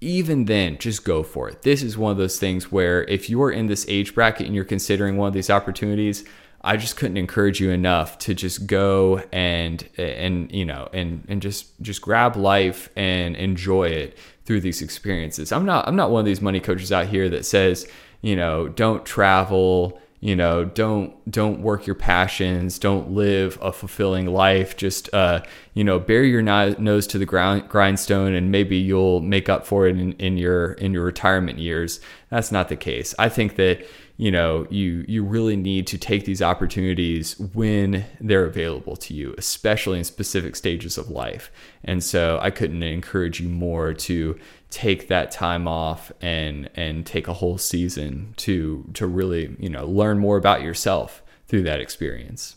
even 0.00 0.46
then, 0.46 0.78
just 0.78 1.04
go 1.04 1.22
for 1.22 1.50
it. 1.50 1.60
This 1.60 1.82
is 1.82 1.98
one 1.98 2.10
of 2.10 2.16
those 2.16 2.38
things 2.38 2.72
where 2.72 3.04
if 3.04 3.28
you're 3.28 3.50
in 3.50 3.66
this 3.66 3.84
age 3.86 4.14
bracket 4.14 4.46
and 4.46 4.54
you're 4.54 4.64
considering 4.64 5.18
one 5.18 5.28
of 5.28 5.34
these 5.34 5.50
opportunities, 5.50 6.24
I 6.62 6.76
just 6.76 6.96
couldn't 6.96 7.16
encourage 7.16 7.58
you 7.60 7.70
enough 7.70 8.18
to 8.18 8.34
just 8.34 8.66
go 8.66 9.22
and 9.32 9.86
and 9.96 10.52
you 10.52 10.64
know 10.64 10.88
and 10.92 11.24
and 11.28 11.40
just 11.40 11.80
just 11.80 12.02
grab 12.02 12.36
life 12.36 12.90
and 12.96 13.34
enjoy 13.36 13.88
it 13.88 14.18
through 14.44 14.60
these 14.60 14.82
experiences. 14.82 15.52
I'm 15.52 15.64
not 15.64 15.88
I'm 15.88 15.96
not 15.96 16.10
one 16.10 16.20
of 16.20 16.26
these 16.26 16.42
money 16.42 16.60
coaches 16.60 16.92
out 16.92 17.06
here 17.06 17.28
that 17.30 17.46
says, 17.46 17.88
you 18.20 18.36
know, 18.36 18.68
don't 18.68 19.06
travel, 19.06 19.98
you 20.20 20.36
know, 20.36 20.66
don't 20.66 21.14
don't 21.30 21.62
work 21.62 21.86
your 21.86 21.94
passions, 21.94 22.78
don't 22.78 23.12
live 23.12 23.58
a 23.62 23.72
fulfilling 23.72 24.26
life. 24.26 24.76
Just 24.76 25.12
uh, 25.14 25.42
you 25.72 25.82
know, 25.82 25.98
bury 25.98 26.28
your 26.30 26.42
nose 26.42 27.06
to 27.06 27.18
the 27.18 27.24
ground 27.24 27.70
grindstone, 27.70 28.34
and 28.34 28.50
maybe 28.50 28.76
you'll 28.76 29.20
make 29.20 29.48
up 29.48 29.66
for 29.66 29.86
it 29.86 29.96
in, 29.96 30.12
in 30.14 30.36
your 30.36 30.72
in 30.74 30.92
your 30.92 31.04
retirement 31.04 31.58
years. 31.58 32.00
That's 32.28 32.52
not 32.52 32.68
the 32.68 32.76
case. 32.76 33.14
I 33.18 33.30
think 33.30 33.56
that 33.56 33.86
you 34.20 34.30
know 34.30 34.66
you 34.68 35.02
you 35.08 35.24
really 35.24 35.56
need 35.56 35.86
to 35.86 35.96
take 35.96 36.26
these 36.26 36.42
opportunities 36.42 37.38
when 37.54 38.04
they're 38.20 38.44
available 38.44 38.94
to 38.94 39.14
you 39.14 39.34
especially 39.38 39.96
in 39.96 40.04
specific 40.04 40.54
stages 40.54 40.98
of 40.98 41.10
life. 41.10 41.50
And 41.84 42.04
so 42.04 42.38
i 42.42 42.50
couldn't 42.50 42.82
encourage 42.82 43.40
you 43.40 43.48
more 43.48 43.94
to 43.94 44.38
take 44.68 45.08
that 45.08 45.30
time 45.30 45.66
off 45.66 46.12
and 46.20 46.68
and 46.74 47.06
take 47.06 47.28
a 47.28 47.32
whole 47.32 47.56
season 47.56 48.34
to 48.36 48.84
to 48.92 49.06
really 49.06 49.56
you 49.58 49.70
know 49.70 49.86
learn 49.86 50.18
more 50.18 50.36
about 50.36 50.60
yourself 50.60 51.22
through 51.48 51.62
that 51.62 51.80
experience 51.80 52.56